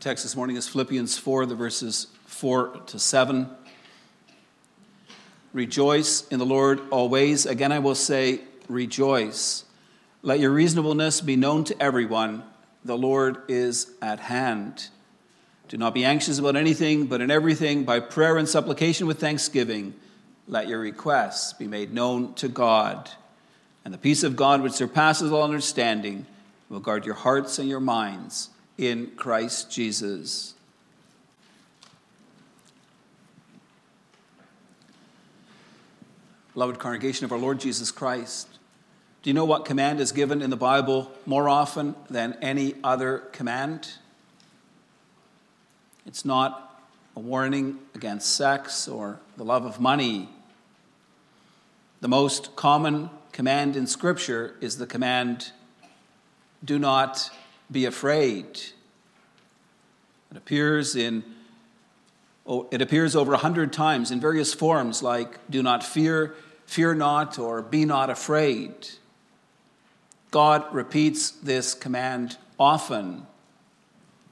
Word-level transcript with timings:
text 0.00 0.24
this 0.24 0.34
morning 0.34 0.56
is 0.56 0.66
Philippians 0.66 1.18
4, 1.18 1.44
the 1.44 1.54
verses 1.54 2.06
4 2.24 2.68
to 2.86 2.98
7. 2.98 3.50
Rejoice 5.52 6.26
in 6.28 6.38
the 6.38 6.46
Lord 6.46 6.80
always. 6.90 7.44
Again, 7.44 7.70
I 7.70 7.80
will 7.80 7.94
say, 7.94 8.40
rejoice. 8.66 9.64
Let 10.22 10.40
your 10.40 10.52
reasonableness 10.52 11.20
be 11.20 11.36
known 11.36 11.64
to 11.64 11.82
everyone. 11.82 12.44
The 12.82 12.96
Lord 12.96 13.42
is 13.48 13.92
at 14.00 14.20
hand. 14.20 14.88
Do 15.68 15.76
not 15.76 15.92
be 15.92 16.06
anxious 16.06 16.38
about 16.38 16.56
anything, 16.56 17.04
but 17.04 17.20
in 17.20 17.30
everything, 17.30 17.84
by 17.84 18.00
prayer 18.00 18.38
and 18.38 18.48
supplication 18.48 19.06
with 19.06 19.20
thanksgiving, 19.20 19.92
let 20.48 20.66
your 20.66 20.80
requests 20.80 21.52
be 21.52 21.66
made 21.66 21.92
known 21.92 22.32
to 22.34 22.48
God. 22.48 23.10
And 23.84 23.92
the 23.92 23.98
peace 23.98 24.22
of 24.22 24.34
God, 24.34 24.62
which 24.62 24.72
surpasses 24.72 25.30
all 25.30 25.42
understanding, 25.42 26.24
will 26.70 26.80
guard 26.80 27.04
your 27.04 27.16
hearts 27.16 27.58
and 27.58 27.68
your 27.68 27.80
minds 27.80 28.48
in 28.80 29.08
Christ 29.08 29.70
Jesus. 29.70 30.54
Beloved 36.54 36.78
congregation 36.78 37.26
of 37.26 37.32
our 37.32 37.38
Lord 37.38 37.60
Jesus 37.60 37.90
Christ, 37.90 38.48
do 39.22 39.28
you 39.28 39.34
know 39.34 39.44
what 39.44 39.66
command 39.66 40.00
is 40.00 40.12
given 40.12 40.40
in 40.40 40.48
the 40.48 40.56
Bible 40.56 41.12
more 41.26 41.46
often 41.46 41.94
than 42.08 42.38
any 42.40 42.74
other 42.82 43.18
command? 43.18 43.92
It's 46.06 46.24
not 46.24 46.82
a 47.14 47.20
warning 47.20 47.80
against 47.94 48.34
sex 48.34 48.88
or 48.88 49.20
the 49.36 49.44
love 49.44 49.66
of 49.66 49.78
money. 49.78 50.30
The 52.00 52.08
most 52.08 52.56
common 52.56 53.10
command 53.32 53.76
in 53.76 53.86
Scripture 53.86 54.56
is 54.62 54.78
the 54.78 54.86
command 54.86 55.52
do 56.64 56.78
not 56.78 57.30
be 57.70 57.84
afraid. 57.84 58.60
It 60.30 60.36
appears 60.36 60.96
in 60.96 61.24
it 62.72 62.82
appears 62.82 63.14
over 63.14 63.32
a 63.32 63.38
hundred 63.38 63.72
times 63.72 64.10
in 64.10 64.18
various 64.18 64.52
forms 64.52 65.02
like 65.02 65.38
do 65.48 65.62
not 65.62 65.84
fear, 65.84 66.34
fear 66.66 66.94
not, 66.94 67.38
or 67.38 67.62
be 67.62 67.84
not 67.84 68.10
afraid. 68.10 68.88
God 70.32 70.64
repeats 70.72 71.30
this 71.30 71.74
command 71.74 72.38
often 72.58 73.26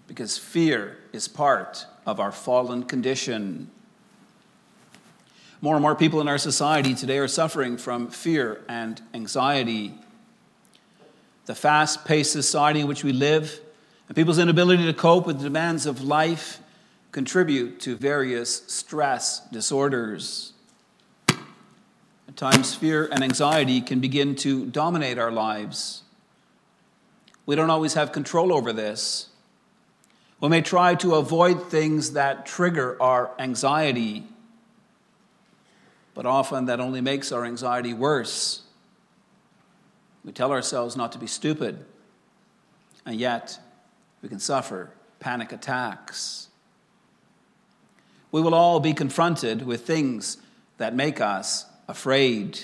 because 0.09 0.37
fear 0.37 0.99
is 1.13 1.29
part 1.29 1.87
of 2.07 2.19
our 2.19 2.33
fallen 2.33 2.85
condition. 2.85 3.71
More 5.61 5.75
and 5.75 5.83
more 5.83 5.95
people 5.95 6.21
in 6.21 6.29
our 6.29 6.39
society 6.39 6.95
today 6.95 7.19
are 7.19 7.29
suffering 7.29 7.77
from 7.77 8.09
fear 8.09 8.63
and 8.69 9.01
anxiety 9.15 9.95
the 11.49 11.55
fast 11.55 12.05
paced 12.05 12.31
society 12.31 12.81
in 12.81 12.87
which 12.87 13.03
we 13.03 13.11
live, 13.11 13.59
and 14.07 14.15
people's 14.15 14.39
inability 14.39 14.85
to 14.85 14.93
cope 14.93 15.27
with 15.27 15.39
the 15.39 15.45
demands 15.45 15.87
of 15.87 16.03
life 16.03 16.61
contribute 17.11 17.81
to 17.81 17.97
various 17.97 18.65
stress 18.67 19.41
disorders. 19.49 20.53
At 21.31 22.37
times, 22.37 22.75
fear 22.75 23.09
and 23.11 23.25
anxiety 23.25 23.81
can 23.81 23.99
begin 23.99 24.37
to 24.37 24.67
dominate 24.67 25.19
our 25.19 25.31
lives. 25.31 26.03
We 27.47 27.57
don't 27.57 27.71
always 27.71 27.95
have 27.95 28.13
control 28.13 28.53
over 28.53 28.75
this. 28.75 29.29
We 30.43 30.51
may 30.51 30.61
try 30.61 30.97
to 30.97 31.15
avoid 31.15 31.71
things 31.71 32.13
that 32.13 32.45
trigger 32.45 33.03
our 33.03 33.31
anxiety, 33.39 34.25
but 36.13 36.27
often 36.27 36.67
that 36.67 36.79
only 36.79 37.01
makes 37.01 37.33
our 37.33 37.47
anxiety 37.47 37.95
worse. 37.95 38.65
We 40.29 40.35
tell 40.35 40.53
ourselves 40.53 40.95
not 40.95 41.13
to 41.13 41.19
be 41.19 41.27
stupid, 41.27 41.87
and 43.07 43.19
yet 43.19 43.59
we 44.21 44.29
can 44.29 44.39
suffer 44.39 44.91
panic 45.21 45.53
attacks. 45.53 46.49
We 48.31 48.43
will 48.43 48.55
all 48.55 48.79
be 48.79 48.93
confronted 48.93 49.65
with 49.65 49.87
things 49.87 50.37
that 50.77 50.95
make 50.95 51.23
us 51.23 51.65
afraid. 51.89 52.61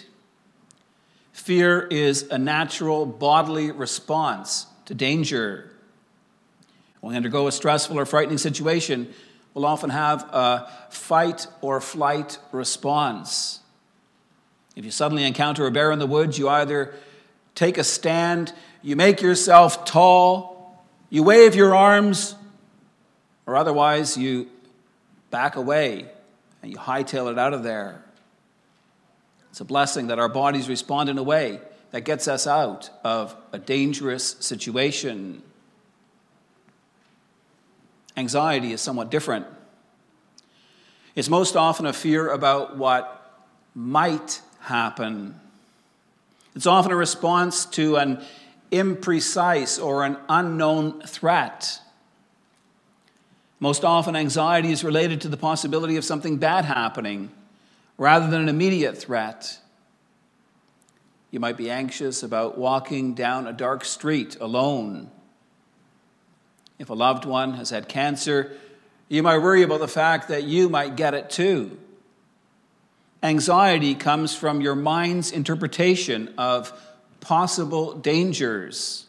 Fear 1.32 1.86
is 1.90 2.24
a 2.24 2.36
natural 2.36 3.06
bodily 3.06 3.70
response 3.70 4.66
to 4.84 4.94
danger. 4.94 5.70
When 7.00 7.12
we 7.12 7.16
undergo 7.16 7.46
a 7.46 7.52
stressful 7.52 7.98
or 7.98 8.04
frightening 8.04 8.36
situation, 8.36 9.10
we'll 9.54 9.64
often 9.64 9.88
have 9.88 10.20
a 10.24 10.70
fight 10.90 11.46
or 11.62 11.80
flight 11.80 12.38
response. 12.52 13.60
If 14.76 14.84
you 14.84 14.90
suddenly 14.90 15.24
encounter 15.24 15.66
a 15.66 15.70
bear 15.70 15.92
in 15.92 15.98
the 15.98 16.06
woods, 16.06 16.38
you 16.38 16.50
either 16.50 16.94
take 17.54 17.78
a 17.78 17.84
stand, 17.84 18.52
you 18.82 18.96
make 18.96 19.22
yourself 19.22 19.84
tall, 19.84 20.84
you 21.10 21.22
wave 21.22 21.54
your 21.54 21.74
arms, 21.74 22.34
or 23.46 23.56
otherwise 23.56 24.16
you 24.16 24.48
back 25.30 25.56
away 25.56 26.06
and 26.62 26.72
you 26.72 26.78
hightail 26.78 27.30
it 27.30 27.38
out 27.38 27.54
of 27.54 27.62
there. 27.62 28.02
It's 29.50 29.60
a 29.60 29.64
blessing 29.64 30.08
that 30.08 30.18
our 30.18 30.28
bodies 30.28 30.68
respond 30.68 31.08
in 31.08 31.18
a 31.18 31.22
way 31.22 31.60
that 31.92 32.00
gets 32.00 32.26
us 32.26 32.46
out 32.46 32.90
of 33.04 33.36
a 33.52 33.58
dangerous 33.58 34.36
situation. 34.40 35.42
Anxiety 38.16 38.72
is 38.72 38.80
somewhat 38.80 39.10
different. 39.10 39.46
It's 41.14 41.28
most 41.28 41.54
often 41.56 41.86
a 41.86 41.92
fear 41.92 42.30
about 42.30 42.76
what 42.76 43.44
might 43.74 44.40
happen. 44.60 45.38
It's 46.54 46.66
often 46.66 46.92
a 46.92 46.96
response 46.96 47.66
to 47.66 47.96
an 47.96 48.24
imprecise 48.70 49.82
or 49.82 50.04
an 50.04 50.16
unknown 50.28 51.00
threat. 51.02 51.80
Most 53.60 53.84
often, 53.84 54.14
anxiety 54.14 54.70
is 54.70 54.84
related 54.84 55.20
to 55.22 55.28
the 55.28 55.36
possibility 55.36 55.96
of 55.96 56.04
something 56.04 56.36
bad 56.36 56.64
happening 56.64 57.30
rather 57.96 58.28
than 58.28 58.42
an 58.42 58.48
immediate 58.48 58.98
threat. 58.98 59.58
You 61.30 61.40
might 61.40 61.56
be 61.56 61.70
anxious 61.70 62.22
about 62.22 62.58
walking 62.58 63.14
down 63.14 63.46
a 63.46 63.52
dark 63.52 63.84
street 63.84 64.36
alone. 64.40 65.10
If 66.78 66.90
a 66.90 66.94
loved 66.94 67.24
one 67.24 67.54
has 67.54 67.70
had 67.70 67.88
cancer, 67.88 68.56
you 69.08 69.22
might 69.22 69.38
worry 69.38 69.62
about 69.62 69.80
the 69.80 69.88
fact 69.88 70.28
that 70.28 70.44
you 70.44 70.68
might 70.68 70.96
get 70.96 71.14
it 71.14 71.30
too. 71.30 71.78
Anxiety 73.24 73.94
comes 73.94 74.36
from 74.36 74.60
your 74.60 74.74
mind's 74.74 75.32
interpretation 75.32 76.34
of 76.36 76.78
possible 77.20 77.94
dangers. 77.94 79.06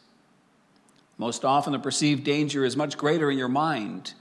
Most 1.18 1.44
often, 1.44 1.74
the 1.74 1.80
perceived 1.80 2.24
danger 2.24 2.64
is 2.64 2.78
much 2.78 2.98
greater 2.98 3.30
in 3.30 3.38
your 3.38 3.50
mind 3.50 4.14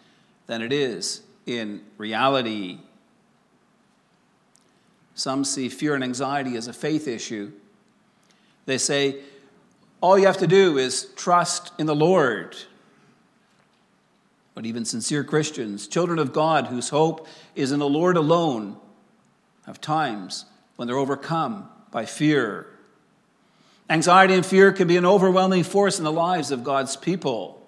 than 0.49 0.63
it 0.63 0.73
is 0.73 1.23
in 1.47 1.81
reality. 1.97 2.81
Some 5.15 5.45
see 5.45 5.69
fear 5.69 5.95
and 5.95 6.03
anxiety 6.03 6.57
as 6.57 6.67
a 6.67 6.73
faith 6.73 7.07
issue. 7.07 7.53
They 8.67 8.79
say, 8.79 9.21
all 10.01 10.19
you 10.19 10.27
have 10.27 10.39
to 10.39 10.49
do 10.49 10.77
is 10.77 11.05
trust 11.15 11.71
in 11.79 11.87
the 11.87 11.95
Lord. 11.95 12.57
But 14.57 14.67
even 14.67 14.85
sincere 14.85 15.23
Christians, 15.23 15.87
children 15.87 16.19
of 16.19 16.33
God 16.33 16.67
whose 16.67 16.89
hope 16.89 17.29
is 17.55 17.71
in 17.71 17.79
the 17.79 17.89
Lord 17.89 18.17
alone, 18.17 18.77
of 19.67 19.81
times 19.81 20.45
when 20.77 20.89
they're 20.89 20.99
overcome 20.99 21.69
by 21.91 22.05
fear. 22.05 22.67
Anxiety 23.89 24.35
and 24.35 24.45
fear 24.45 24.73
can 24.73 24.89
be 24.89 24.97
an 24.97 25.07
overwhelming 25.07 25.63
force 25.63 25.99
in 25.99 26.05
the 26.05 26.13
lives 26.13 26.51
of 26.51 26.65
God's 26.65 26.97
people. 26.97 27.67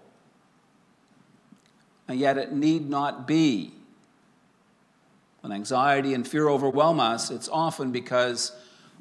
And 2.09 2.19
yet 2.19 2.39
it 2.39 2.53
need 2.53 2.89
not 2.89 3.27
be. 3.27 3.73
When 5.41 5.53
anxiety 5.53 6.15
and 6.15 6.27
fear 6.27 6.49
overwhelm 6.49 6.99
us, 6.99 7.31
it's 7.31 7.49
often 7.49 7.93
because 7.93 8.53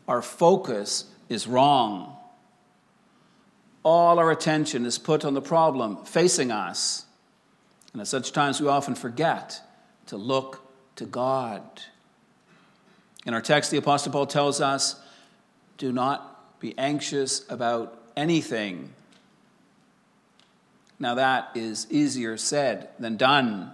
our 0.08 0.22
focus 0.22 1.06
is 1.30 1.48
wrong. 1.48 2.18
All 3.84 4.20
our 4.20 4.32
attention 4.32 4.86
is 4.86 4.98
put 4.98 5.26
on 5.26 5.34
the 5.34 5.42
problem 5.42 6.04
facing 6.06 6.52
us. 6.52 7.06
And 7.94 8.02
at 8.02 8.08
such 8.08 8.32
times, 8.32 8.60
we 8.60 8.68
often 8.68 8.94
forget 8.94 9.62
to 10.08 10.18
look 10.18 10.62
to 10.98 11.06
God. 11.06 11.64
In 13.26 13.34
our 13.34 13.42
text, 13.42 13.72
the 13.72 13.78
Apostle 13.78 14.12
Paul 14.12 14.28
tells 14.28 14.62
us 14.62 15.00
do 15.78 15.92
not 15.92 16.60
be 16.60 16.78
anxious 16.78 17.44
about 17.50 18.02
anything. 18.16 18.94
Now, 21.00 21.16
that 21.16 21.52
is 21.56 21.88
easier 21.90 22.38
said 22.38 22.90
than 23.00 23.18
done. 23.18 23.74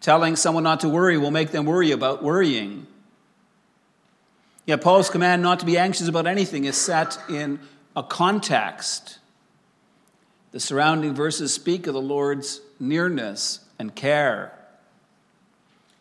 Telling 0.00 0.36
someone 0.36 0.64
not 0.64 0.80
to 0.80 0.88
worry 0.88 1.18
will 1.18 1.30
make 1.30 1.50
them 1.50 1.66
worry 1.66 1.90
about 1.90 2.22
worrying. 2.22 2.86
Yet, 4.64 4.80
Paul's 4.80 5.10
command 5.10 5.42
not 5.42 5.60
to 5.60 5.66
be 5.66 5.76
anxious 5.76 6.08
about 6.08 6.26
anything 6.26 6.64
is 6.64 6.76
set 6.76 7.18
in 7.28 7.60
a 7.94 8.02
context. 8.02 9.18
The 10.52 10.60
surrounding 10.60 11.14
verses 11.14 11.52
speak 11.52 11.86
of 11.86 11.94
the 11.94 12.00
Lord's 12.00 12.60
nearness 12.80 13.60
and 13.78 13.94
care. 13.94 14.52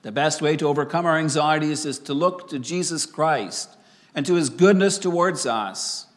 The 0.02 0.12
best 0.12 0.42
way 0.42 0.58
to 0.58 0.68
overcome 0.68 1.06
our 1.06 1.18
anxieties 1.18 1.86
is 1.86 2.00
to 2.00 2.14
look 2.14 2.50
to 2.50 2.60
Jesus 2.60 3.06
Christ 3.06 3.78
and 4.16 4.26
to 4.26 4.36
his 4.36 4.50
goodness 4.50 4.98
towards 4.98 5.46
us. 5.46 6.08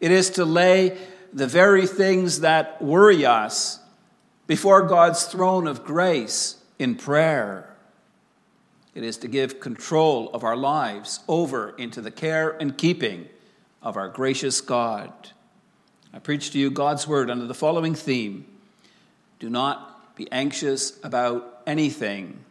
It 0.00 0.10
is 0.10 0.30
to 0.30 0.44
lay 0.44 0.96
the 1.32 1.46
very 1.46 1.86
things 1.86 2.40
that 2.40 2.80
worry 2.80 3.26
us 3.26 3.80
before 4.46 4.82
God's 4.82 5.24
throne 5.24 5.66
of 5.66 5.84
grace 5.84 6.56
in 6.78 6.94
prayer. 6.94 7.74
It 8.94 9.02
is 9.02 9.16
to 9.18 9.28
give 9.28 9.58
control 9.58 10.30
of 10.32 10.44
our 10.44 10.56
lives 10.56 11.20
over 11.26 11.70
into 11.76 12.00
the 12.00 12.12
care 12.12 12.50
and 12.50 12.78
keeping 12.78 13.28
of 13.82 13.96
our 13.96 14.08
gracious 14.08 14.60
God. 14.60 15.12
I 16.12 16.20
preach 16.20 16.52
to 16.52 16.58
you 16.58 16.70
God's 16.70 17.08
word 17.08 17.30
under 17.30 17.46
the 17.46 17.54
following 17.54 17.94
theme 17.94 18.46
Do 19.40 19.50
not 19.50 20.14
be 20.14 20.30
anxious 20.30 21.00
about 21.02 21.62
anything. 21.66 22.43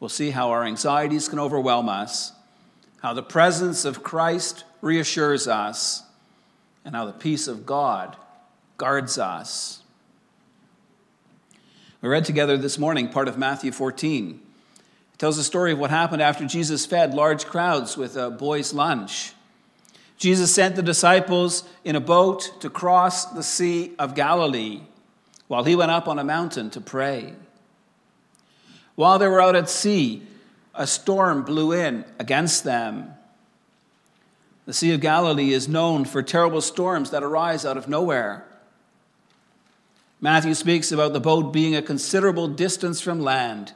We'll 0.00 0.08
see 0.08 0.30
how 0.30 0.50
our 0.50 0.64
anxieties 0.64 1.28
can 1.28 1.38
overwhelm 1.38 1.90
us, 1.90 2.32
how 3.02 3.12
the 3.12 3.22
presence 3.22 3.84
of 3.84 4.02
Christ 4.02 4.64
reassures 4.80 5.46
us, 5.46 6.02
and 6.86 6.96
how 6.96 7.04
the 7.04 7.12
peace 7.12 7.46
of 7.46 7.66
God 7.66 8.16
guards 8.78 9.18
us. 9.18 9.82
We 12.00 12.08
read 12.08 12.24
together 12.24 12.56
this 12.56 12.78
morning 12.78 13.10
part 13.10 13.28
of 13.28 13.36
Matthew 13.36 13.72
14 13.72 14.40
It 15.12 15.18
tells 15.18 15.36
the 15.36 15.44
story 15.44 15.72
of 15.72 15.78
what 15.78 15.90
happened 15.90 16.22
after 16.22 16.46
Jesus 16.46 16.86
fed 16.86 17.12
large 17.12 17.44
crowds 17.44 17.98
with 17.98 18.16
a 18.16 18.30
boy's 18.30 18.72
lunch. 18.72 19.34
Jesus 20.16 20.54
sent 20.54 20.76
the 20.76 20.82
disciples 20.82 21.64
in 21.84 21.94
a 21.94 22.00
boat 22.00 22.52
to 22.60 22.70
cross 22.70 23.26
the 23.26 23.42
Sea 23.42 23.92
of 23.98 24.14
Galilee 24.14 24.80
while 25.46 25.64
he 25.64 25.76
went 25.76 25.90
up 25.90 26.08
on 26.08 26.18
a 26.18 26.24
mountain 26.24 26.70
to 26.70 26.80
pray. 26.80 27.34
While 29.00 29.18
they 29.18 29.28
were 29.28 29.40
out 29.40 29.56
at 29.56 29.70
sea, 29.70 30.24
a 30.74 30.86
storm 30.86 31.42
blew 31.42 31.72
in 31.72 32.04
against 32.18 32.64
them. 32.64 33.14
The 34.66 34.74
Sea 34.74 34.92
of 34.92 35.00
Galilee 35.00 35.54
is 35.54 35.66
known 35.66 36.04
for 36.04 36.22
terrible 36.22 36.60
storms 36.60 37.10
that 37.10 37.22
arise 37.22 37.64
out 37.64 37.78
of 37.78 37.88
nowhere. 37.88 38.44
Matthew 40.20 40.52
speaks 40.52 40.92
about 40.92 41.14
the 41.14 41.18
boat 41.18 41.50
being 41.50 41.74
a 41.74 41.80
considerable 41.80 42.46
distance 42.46 43.00
from 43.00 43.22
land 43.22 43.72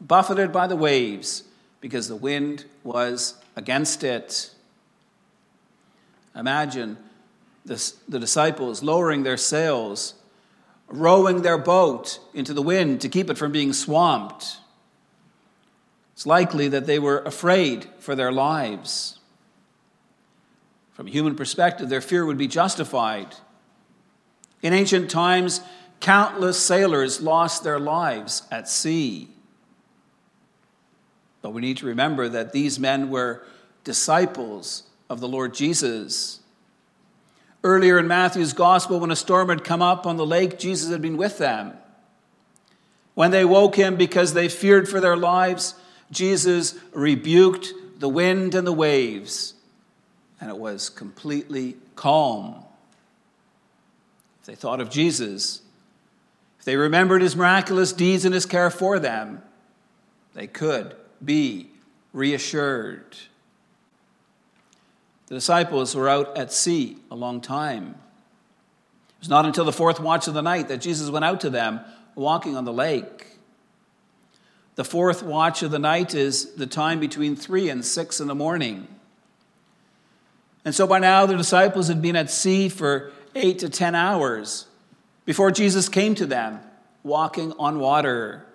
buffeted 0.00 0.50
by 0.50 0.66
the 0.66 0.76
waves 0.76 1.42
because 1.82 2.08
the 2.08 2.16
wind 2.16 2.64
was 2.82 3.34
against 3.56 4.02
it. 4.02 4.50
Imagine 6.34 6.96
the, 7.66 7.92
the 8.08 8.18
disciples 8.18 8.82
lowering 8.82 9.24
their 9.24 9.36
sails, 9.36 10.14
rowing 10.88 11.42
their 11.42 11.58
boat 11.58 12.20
into 12.32 12.54
the 12.54 12.62
wind 12.62 13.00
to 13.00 13.08
keep 13.08 13.30
it 13.30 13.38
from 13.38 13.52
being 13.52 13.72
swamped. 13.72 14.58
It's 16.12 16.26
likely 16.26 16.68
that 16.68 16.86
they 16.86 16.98
were 16.98 17.20
afraid 17.20 17.86
for 17.98 18.14
their 18.14 18.30
lives. 18.30 19.18
From 20.92 21.08
a 21.08 21.10
human 21.10 21.34
perspective, 21.34 21.88
their 21.88 22.00
fear 22.00 22.24
would 22.24 22.38
be 22.38 22.46
justified. 22.46 23.34
In 24.62 24.72
ancient 24.72 25.10
times, 25.10 25.60
countless 26.00 26.58
sailors 26.58 27.20
lost 27.20 27.64
their 27.64 27.80
lives 27.80 28.42
at 28.50 28.68
sea. 28.68 29.28
But 31.42 31.50
we 31.50 31.60
need 31.60 31.78
to 31.78 31.86
remember 31.86 32.28
that 32.28 32.52
these 32.52 32.78
men 32.78 33.10
were 33.10 33.42
disciples 33.82 34.84
of 35.10 35.20
the 35.20 35.28
Lord 35.28 35.52
Jesus. 35.52 36.40
Earlier 37.64 37.98
in 37.98 38.06
Matthew's 38.06 38.52
gospel, 38.52 39.00
when 39.00 39.10
a 39.10 39.16
storm 39.16 39.48
had 39.48 39.64
come 39.64 39.80
up 39.80 40.06
on 40.06 40.18
the 40.18 40.26
lake, 40.26 40.58
Jesus 40.58 40.90
had 40.90 41.00
been 41.00 41.16
with 41.16 41.38
them. 41.38 41.72
When 43.14 43.30
they 43.30 43.46
woke 43.46 43.76
him 43.76 43.96
because 43.96 44.34
they 44.34 44.50
feared 44.50 44.86
for 44.86 45.00
their 45.00 45.16
lives, 45.16 45.74
Jesus 46.10 46.74
rebuked 46.92 47.72
the 47.98 48.08
wind 48.08 48.54
and 48.54 48.66
the 48.66 48.72
waves, 48.72 49.54
and 50.38 50.50
it 50.50 50.58
was 50.58 50.90
completely 50.90 51.76
calm. 51.96 52.56
If 54.40 54.46
they 54.46 54.54
thought 54.54 54.80
of 54.80 54.90
Jesus, 54.90 55.62
if 56.58 56.66
they 56.66 56.76
remembered 56.76 57.22
his 57.22 57.34
miraculous 57.34 57.94
deeds 57.94 58.26
and 58.26 58.34
his 58.34 58.44
care 58.44 58.68
for 58.68 58.98
them, 58.98 59.40
they 60.34 60.46
could 60.46 60.96
be 61.24 61.70
reassured. 62.12 63.16
The 65.26 65.34
disciples 65.34 65.94
were 65.94 66.08
out 66.08 66.36
at 66.36 66.52
sea 66.52 66.98
a 67.10 67.14
long 67.14 67.40
time. 67.40 67.94
It 69.08 69.20
was 69.20 69.28
not 69.28 69.46
until 69.46 69.64
the 69.64 69.72
fourth 69.72 70.00
watch 70.00 70.28
of 70.28 70.34
the 70.34 70.42
night 70.42 70.68
that 70.68 70.80
Jesus 70.80 71.10
went 71.10 71.24
out 71.24 71.40
to 71.42 71.50
them 71.50 71.80
walking 72.14 72.56
on 72.56 72.64
the 72.64 72.72
lake. 72.72 73.38
The 74.76 74.84
fourth 74.84 75.22
watch 75.22 75.62
of 75.62 75.70
the 75.70 75.78
night 75.78 76.14
is 76.14 76.54
the 76.54 76.66
time 76.66 77.00
between 77.00 77.36
three 77.36 77.68
and 77.68 77.84
six 77.84 78.20
in 78.20 78.26
the 78.26 78.34
morning. 78.34 78.88
And 80.64 80.74
so 80.74 80.86
by 80.86 80.98
now 80.98 81.26
the 81.26 81.36
disciples 81.36 81.88
had 81.88 82.02
been 82.02 82.16
at 82.16 82.30
sea 82.30 82.68
for 82.68 83.12
eight 83.34 83.60
to 83.60 83.68
ten 83.68 83.94
hours 83.94 84.66
before 85.24 85.50
Jesus 85.50 85.88
came 85.88 86.14
to 86.16 86.26
them 86.26 86.60
walking 87.02 87.52
on 87.58 87.78
water. 87.78 88.46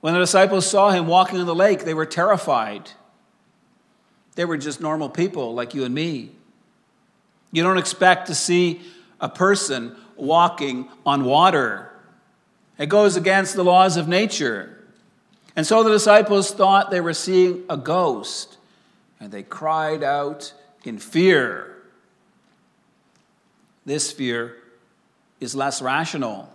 When 0.00 0.14
the 0.14 0.20
disciples 0.20 0.68
saw 0.68 0.90
him 0.90 1.06
walking 1.06 1.38
on 1.38 1.46
the 1.46 1.54
lake, 1.54 1.84
they 1.84 1.94
were 1.94 2.06
terrified. 2.06 2.90
They 4.34 4.44
were 4.44 4.56
just 4.56 4.80
normal 4.80 5.08
people 5.08 5.54
like 5.54 5.74
you 5.74 5.84
and 5.84 5.94
me. 5.94 6.30
You 7.50 7.62
don't 7.62 7.78
expect 7.78 8.28
to 8.28 8.34
see 8.34 8.80
a 9.20 9.28
person 9.28 9.96
walking 10.16 10.88
on 11.04 11.24
water, 11.24 11.90
it 12.78 12.88
goes 12.88 13.16
against 13.16 13.54
the 13.54 13.64
laws 13.64 13.96
of 13.96 14.08
nature. 14.08 14.78
And 15.54 15.66
so 15.66 15.82
the 15.82 15.90
disciples 15.90 16.50
thought 16.50 16.90
they 16.90 17.00
were 17.00 17.12
seeing 17.12 17.64
a 17.68 17.76
ghost, 17.76 18.56
and 19.20 19.30
they 19.30 19.42
cried 19.42 20.02
out 20.02 20.52
in 20.84 20.98
fear. 20.98 21.76
This 23.84 24.10
fear 24.10 24.56
is 25.40 25.54
less 25.54 25.82
rational. 25.82 26.52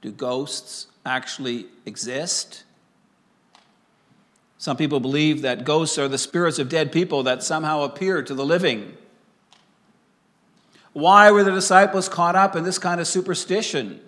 Do 0.00 0.10
ghosts 0.10 0.86
actually 1.04 1.66
exist. 1.84 2.64
Some 4.60 4.76
people 4.76 5.00
believe 5.00 5.40
that 5.40 5.64
ghosts 5.64 5.96
are 5.96 6.06
the 6.06 6.18
spirits 6.18 6.58
of 6.58 6.68
dead 6.68 6.92
people 6.92 7.22
that 7.22 7.42
somehow 7.42 7.80
appear 7.80 8.22
to 8.22 8.34
the 8.34 8.44
living. 8.44 8.94
Why 10.92 11.30
were 11.30 11.42
the 11.42 11.50
disciples 11.50 12.10
caught 12.10 12.36
up 12.36 12.54
in 12.54 12.62
this 12.62 12.78
kind 12.78 13.00
of 13.00 13.06
superstition? 13.06 14.02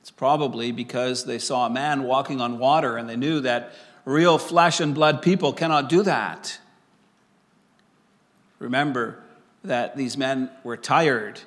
It's 0.00 0.10
probably 0.10 0.72
because 0.72 1.26
they 1.26 1.38
saw 1.38 1.66
a 1.66 1.70
man 1.70 2.04
walking 2.04 2.40
on 2.40 2.58
water 2.58 2.96
and 2.96 3.06
they 3.06 3.16
knew 3.16 3.40
that 3.40 3.74
real 4.06 4.38
flesh 4.38 4.80
and 4.80 4.94
blood 4.94 5.20
people 5.20 5.52
cannot 5.52 5.90
do 5.90 6.02
that. 6.04 6.58
Remember 8.58 9.22
that 9.62 9.94
these 9.98 10.16
men 10.16 10.50
were 10.64 10.78
tired, 10.78 11.42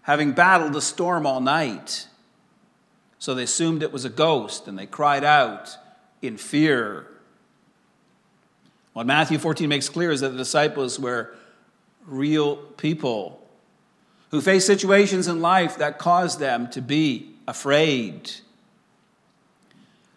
having 0.00 0.32
battled 0.32 0.72
the 0.72 0.80
storm 0.80 1.26
all 1.26 1.42
night. 1.42 2.08
So 3.18 3.34
they 3.34 3.42
assumed 3.42 3.82
it 3.82 3.92
was 3.92 4.06
a 4.06 4.10
ghost 4.10 4.66
and 4.66 4.78
they 4.78 4.86
cried 4.86 5.22
out 5.22 5.76
in 6.22 6.36
fear. 6.36 7.06
What 8.92 9.06
Matthew 9.06 9.38
14 9.38 9.68
makes 9.68 9.88
clear 9.88 10.10
is 10.10 10.20
that 10.20 10.30
the 10.30 10.38
disciples 10.38 10.98
were 10.98 11.34
real 12.06 12.56
people 12.56 13.46
who 14.30 14.40
faced 14.40 14.66
situations 14.66 15.28
in 15.28 15.40
life 15.40 15.76
that 15.78 15.98
caused 15.98 16.38
them 16.38 16.68
to 16.70 16.80
be 16.80 17.34
afraid. 17.46 18.30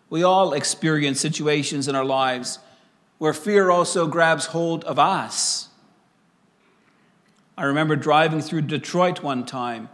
We 0.10 0.24
all 0.24 0.54
experience 0.54 1.20
situations 1.20 1.88
in 1.88 1.96
our 1.96 2.06
lives 2.06 2.60
where 3.18 3.34
fear 3.34 3.70
also 3.70 4.08
grabs 4.08 4.48
hold 4.48 4.84
of 4.86 5.00
us. 5.00 5.70
I 7.58 7.64
remember 7.64 7.96
driving 7.96 8.42
through 8.42 8.62
Detroit 8.62 9.24
one 9.24 9.46
time, 9.46 9.90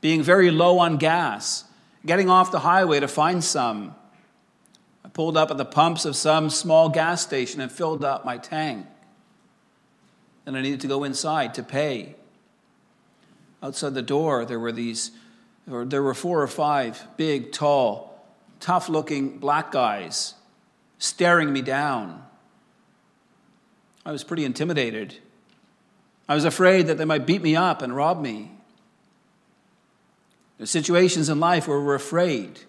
being 0.00 0.22
very 0.22 0.50
low 0.50 0.78
on 0.78 0.96
gas 0.96 1.64
getting 2.04 2.30
off 2.30 2.50
the 2.50 2.60
highway 2.60 3.00
to 3.00 3.08
find 3.08 3.42
some. 3.42 3.94
Pulled 5.20 5.36
up 5.36 5.50
at 5.50 5.58
the 5.58 5.66
pumps 5.66 6.06
of 6.06 6.16
some 6.16 6.48
small 6.48 6.88
gas 6.88 7.20
station 7.20 7.60
and 7.60 7.70
filled 7.70 8.02
up 8.02 8.24
my 8.24 8.38
tank. 8.38 8.86
Then 10.46 10.56
I 10.56 10.62
needed 10.62 10.80
to 10.80 10.86
go 10.86 11.04
inside 11.04 11.52
to 11.52 11.62
pay. 11.62 12.14
Outside 13.62 13.92
the 13.92 14.00
door, 14.00 14.46
there 14.46 14.58
were 14.58 14.72
these, 14.72 15.10
or 15.70 15.84
there 15.84 16.02
were 16.02 16.14
four 16.14 16.40
or 16.40 16.46
five 16.46 17.06
big, 17.18 17.52
tall, 17.52 18.18
tough 18.60 18.88
looking 18.88 19.36
black 19.36 19.70
guys 19.70 20.36
staring 20.98 21.52
me 21.52 21.60
down. 21.60 22.24
I 24.06 24.12
was 24.12 24.24
pretty 24.24 24.46
intimidated. 24.46 25.16
I 26.30 26.34
was 26.34 26.46
afraid 26.46 26.86
that 26.86 26.96
they 26.96 27.04
might 27.04 27.26
beat 27.26 27.42
me 27.42 27.54
up 27.54 27.82
and 27.82 27.94
rob 27.94 28.22
me. 28.22 28.52
There's 30.56 30.70
situations 30.70 31.28
in 31.28 31.40
life 31.40 31.68
where 31.68 31.78
we're 31.78 31.94
afraid 31.94 32.60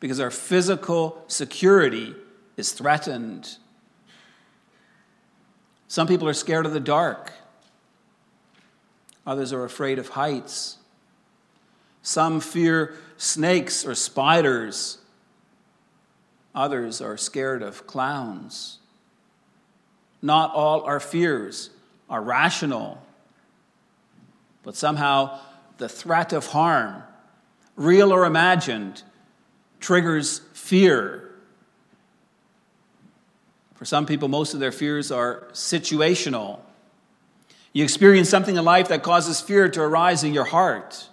because 0.00 0.20
our 0.20 0.30
physical 0.30 1.24
security 1.26 2.14
is 2.56 2.72
threatened. 2.72 3.56
Some 5.88 6.06
people 6.06 6.28
are 6.28 6.34
scared 6.34 6.66
of 6.66 6.72
the 6.72 6.80
dark. 6.80 7.32
Others 9.26 9.52
are 9.52 9.64
afraid 9.64 9.98
of 9.98 10.08
heights. 10.10 10.78
Some 12.02 12.40
fear 12.40 12.94
snakes 13.16 13.84
or 13.84 13.94
spiders. 13.94 14.98
Others 16.54 17.00
are 17.00 17.16
scared 17.16 17.62
of 17.62 17.86
clowns. 17.86 18.78
Not 20.22 20.54
all 20.54 20.82
our 20.82 21.00
fears 21.00 21.70
are 22.08 22.22
rational. 22.22 23.02
but 24.62 24.74
somehow 24.74 25.38
the 25.78 25.88
threat 25.88 26.32
of 26.32 26.46
harm, 26.46 27.00
real 27.76 28.12
or 28.12 28.24
imagined, 28.24 29.00
triggers 29.80 30.40
fear. 30.52 31.30
For 33.74 33.84
some 33.84 34.06
people, 34.06 34.28
most 34.28 34.54
of 34.54 34.60
their 34.60 34.72
fears 34.72 35.12
are 35.12 35.48
situational. 35.52 36.60
You 37.72 37.84
experience 37.84 38.30
something 38.30 38.56
in 38.56 38.64
life 38.64 38.88
that 38.88 39.02
causes 39.02 39.40
fear 39.40 39.68
to 39.68 39.82
arise 39.82 40.24
in 40.24 40.32
your 40.32 40.44
heart. 40.44 41.08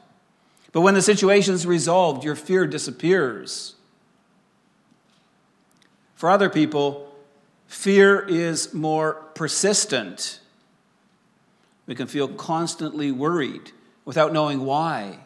But 0.72 0.82
when 0.82 0.93
the 0.93 1.01
situation 1.01 1.53
is 1.53 1.67
resolved, 1.67 2.24
your 2.24 2.36
fear 2.36 2.65
disappears. 2.65 3.75
For 6.15 6.29
other 6.29 6.50
people, 6.50 7.13
fear 7.67 8.20
is 8.22 8.74
more 8.74 9.15
persistent. 9.36 10.39
We 11.86 11.96
can 11.96 12.08
feel 12.08 12.29
constantly 12.29 13.12
worried 13.12 13.72
without 14.05 14.32
knowing 14.32 14.62
why. 14.62 15.20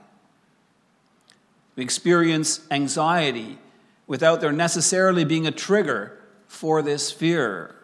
We 1.78 1.84
experience 1.84 2.60
anxiety 2.72 3.60
without 4.08 4.42
there 4.42 4.52
necessarily 4.52 5.24
being 5.24 5.46
a 5.46 5.52
trigger 5.52 6.20
for 6.48 6.82
this 6.82 7.12
fear. 7.12 7.76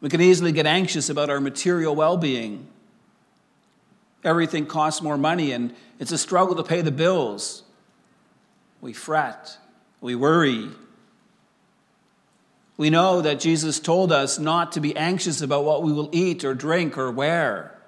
We 0.00 0.08
can 0.08 0.20
easily 0.20 0.50
get 0.50 0.66
anxious 0.66 1.08
about 1.08 1.30
our 1.30 1.40
material 1.40 1.94
well 1.94 2.16
being. 2.16 2.66
Everything 4.24 4.66
costs 4.66 5.00
more 5.00 5.16
money, 5.16 5.52
and 5.52 5.74
it's 6.00 6.10
a 6.10 6.18
struggle 6.18 6.56
to 6.56 6.64
pay 6.64 6.80
the 6.80 6.90
bills. 6.90 7.62
We 8.80 8.92
fret, 8.92 9.56
we 10.00 10.16
worry. 10.16 10.68
We 12.76 12.90
know 12.90 13.20
that 13.20 13.38
Jesus 13.38 13.78
told 13.78 14.10
us 14.10 14.40
not 14.40 14.72
to 14.72 14.80
be 14.80 14.96
anxious 14.96 15.40
about 15.40 15.64
what 15.64 15.84
we 15.84 15.92
will 15.92 16.10
eat 16.10 16.42
or 16.42 16.54
drink 16.54 16.98
or 16.98 17.12
wear. 17.12 17.78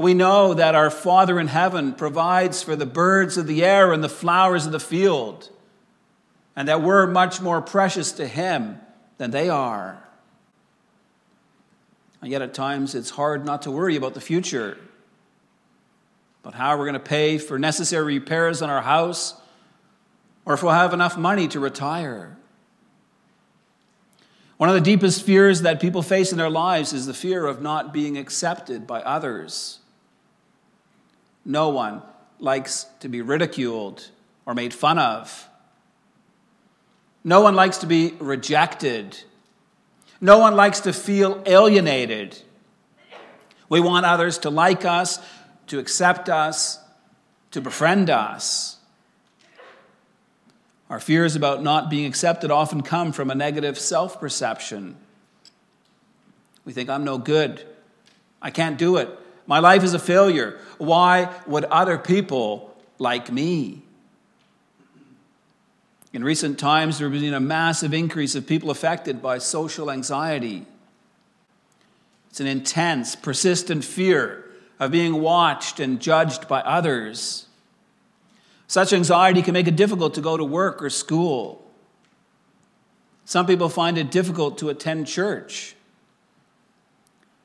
We 0.00 0.14
know 0.14 0.54
that 0.54 0.74
our 0.74 0.88
Father 0.88 1.38
in 1.38 1.48
heaven 1.48 1.92
provides 1.92 2.62
for 2.62 2.74
the 2.74 2.86
birds 2.86 3.36
of 3.36 3.46
the 3.46 3.62
air 3.62 3.92
and 3.92 4.02
the 4.02 4.08
flowers 4.08 4.64
of 4.64 4.72
the 4.72 4.80
field, 4.80 5.50
and 6.56 6.66
that 6.68 6.80
we're 6.80 7.06
much 7.06 7.42
more 7.42 7.60
precious 7.60 8.10
to 8.12 8.26
Him 8.26 8.80
than 9.18 9.30
they 9.30 9.50
are. 9.50 10.02
And 12.22 12.30
yet, 12.30 12.40
at 12.40 12.54
times, 12.54 12.94
it's 12.94 13.10
hard 13.10 13.44
not 13.44 13.60
to 13.62 13.70
worry 13.70 13.94
about 13.94 14.14
the 14.14 14.22
future, 14.22 14.78
about 16.42 16.54
how 16.54 16.78
we're 16.78 16.86
going 16.86 16.94
to 16.94 17.00
pay 17.00 17.36
for 17.36 17.58
necessary 17.58 18.18
repairs 18.18 18.62
on 18.62 18.70
our 18.70 18.80
house, 18.80 19.34
or 20.46 20.54
if 20.54 20.62
we'll 20.62 20.72
have 20.72 20.94
enough 20.94 21.18
money 21.18 21.46
to 21.48 21.60
retire. 21.60 22.38
One 24.56 24.70
of 24.70 24.74
the 24.74 24.80
deepest 24.80 25.26
fears 25.26 25.60
that 25.60 25.78
people 25.78 26.00
face 26.00 26.32
in 26.32 26.38
their 26.38 26.48
lives 26.48 26.94
is 26.94 27.04
the 27.04 27.12
fear 27.12 27.44
of 27.46 27.60
not 27.60 27.92
being 27.92 28.16
accepted 28.16 28.86
by 28.86 29.02
others. 29.02 29.79
No 31.44 31.70
one 31.70 32.02
likes 32.38 32.86
to 33.00 33.08
be 33.08 33.22
ridiculed 33.22 34.08
or 34.46 34.54
made 34.54 34.74
fun 34.74 34.98
of. 34.98 35.48
No 37.22 37.40
one 37.40 37.54
likes 37.54 37.78
to 37.78 37.86
be 37.86 38.14
rejected 38.18 39.16
no 40.20 40.38
one 40.38 40.54
likes 40.54 40.80
to 40.80 40.92
feel 40.92 41.42
alienated. 41.46 42.38
We 43.68 43.80
want 43.80 44.04
others 44.04 44.38
to 44.38 44.50
like 44.50 44.84
us, 44.84 45.18
to 45.68 45.78
accept 45.78 46.28
us, 46.28 46.78
to 47.52 47.60
befriend 47.60 48.10
us. 48.10 48.76
Our 50.90 51.00
fears 51.00 51.36
about 51.36 51.62
not 51.62 51.88
being 51.88 52.04
accepted 52.04 52.50
often 52.50 52.82
come 52.82 53.12
from 53.12 53.30
a 53.30 53.34
negative 53.34 53.78
self 53.78 54.20
perception. 54.20 54.96
We 56.64 56.72
think, 56.72 56.90
I'm 56.90 57.04
no 57.04 57.16
good. 57.16 57.64
I 58.42 58.50
can't 58.50 58.76
do 58.76 58.96
it. 58.96 59.08
My 59.50 59.58
life 59.58 59.82
is 59.82 59.94
a 59.94 59.98
failure. 59.98 60.60
Why 60.78 61.28
would 61.44 61.64
other 61.64 61.98
people 61.98 62.72
like 63.00 63.32
me? 63.32 63.82
In 66.12 66.22
recent 66.22 66.56
times, 66.56 67.00
there 67.00 67.10
has 67.10 67.20
been 67.20 67.34
a 67.34 67.40
massive 67.40 67.92
increase 67.92 68.36
of 68.36 68.46
people 68.46 68.70
affected 68.70 69.20
by 69.20 69.38
social 69.38 69.90
anxiety. 69.90 70.66
It's 72.30 72.38
an 72.38 72.46
intense, 72.46 73.16
persistent 73.16 73.84
fear 73.84 74.44
of 74.78 74.92
being 74.92 75.20
watched 75.20 75.80
and 75.80 75.98
judged 75.98 76.46
by 76.46 76.60
others. 76.60 77.48
Such 78.68 78.92
anxiety 78.92 79.42
can 79.42 79.52
make 79.52 79.66
it 79.66 79.74
difficult 79.74 80.14
to 80.14 80.20
go 80.20 80.36
to 80.36 80.44
work 80.44 80.80
or 80.80 80.90
school. 80.90 81.68
Some 83.24 83.46
people 83.46 83.68
find 83.68 83.98
it 83.98 84.12
difficult 84.12 84.58
to 84.58 84.68
attend 84.68 85.08
church. 85.08 85.74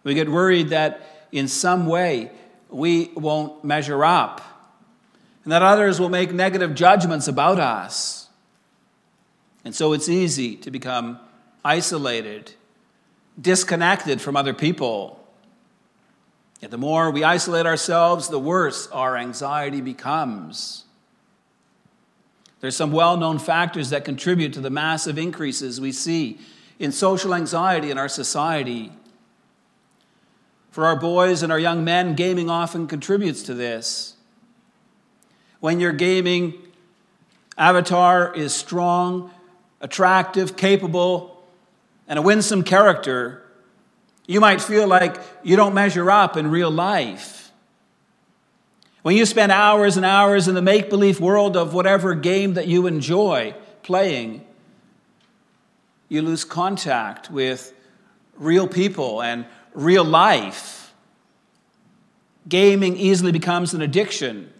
We 0.03 0.13
get 0.13 0.29
worried 0.29 0.69
that 0.69 1.14
in 1.35 1.47
some 1.47 1.85
way 1.85 2.31
we 2.69 3.11
won't 3.15 3.63
measure 3.63 4.03
up 4.03 4.41
and 5.43 5.51
that 5.51 5.61
others 5.61 5.99
will 5.99 6.09
make 6.09 6.33
negative 6.33 6.73
judgments 6.73 7.27
about 7.27 7.59
us. 7.59 8.29
And 9.63 9.75
so 9.75 9.93
it's 9.93 10.09
easy 10.09 10.55
to 10.57 10.71
become 10.71 11.19
isolated, 11.63 12.51
disconnected 13.39 14.21
from 14.21 14.35
other 14.35 14.53
people. 14.53 15.23
Yet 16.61 16.71
the 16.71 16.77
more 16.77 17.11
we 17.11 17.23
isolate 17.23 17.67
ourselves, 17.67 18.29
the 18.29 18.39
worse 18.39 18.87
our 18.87 19.17
anxiety 19.17 19.81
becomes. 19.81 20.85
There's 22.59 22.75
some 22.75 22.91
well 22.91 23.17
known 23.17 23.37
factors 23.37 23.91
that 23.91 24.03
contribute 24.03 24.53
to 24.53 24.61
the 24.61 24.71
massive 24.71 25.19
increases 25.19 25.79
we 25.79 25.91
see 25.91 26.39
in 26.79 26.91
social 26.91 27.35
anxiety 27.35 27.91
in 27.91 27.99
our 27.99 28.09
society. 28.09 28.91
For 30.75 30.85
our 30.85 30.97
boys 30.97 31.41
and 31.41 31.53
our 31.53 31.57
young 31.57 31.85
men, 31.85 32.15
gaming 32.15 32.49
often 32.49 32.85
contributes 32.87 33.43
to 33.43 33.53
this. 33.53 34.15
When 35.61 35.79
your 35.79 35.93
gaming 35.93 36.53
avatar 37.57 38.33
is 38.33 38.53
strong, 38.53 39.31
attractive, 39.79 40.57
capable, 40.57 41.41
and 42.09 42.19
a 42.19 42.21
winsome 42.21 42.61
character, 42.61 43.41
you 44.27 44.41
might 44.41 44.61
feel 44.61 44.85
like 44.85 45.15
you 45.43 45.55
don't 45.55 45.73
measure 45.73 46.11
up 46.11 46.35
in 46.35 46.51
real 46.51 46.71
life. 46.71 47.53
When 49.01 49.15
you 49.15 49.25
spend 49.25 49.53
hours 49.53 49.95
and 49.95 50.05
hours 50.05 50.49
in 50.49 50.55
the 50.55 50.61
make 50.61 50.89
believe 50.89 51.21
world 51.21 51.55
of 51.55 51.73
whatever 51.73 52.13
game 52.15 52.55
that 52.55 52.67
you 52.67 52.85
enjoy 52.85 53.55
playing, 53.81 54.45
you 56.09 56.21
lose 56.21 56.43
contact 56.43 57.31
with 57.31 57.73
real 58.37 58.67
people 58.67 59.21
and 59.21 59.45
real 59.75 60.03
life. 60.03 60.93
Gaming 62.47 62.97
easily 62.97 63.31
becomes 63.31 63.73
an 63.73 63.81
addiction. 63.81 64.51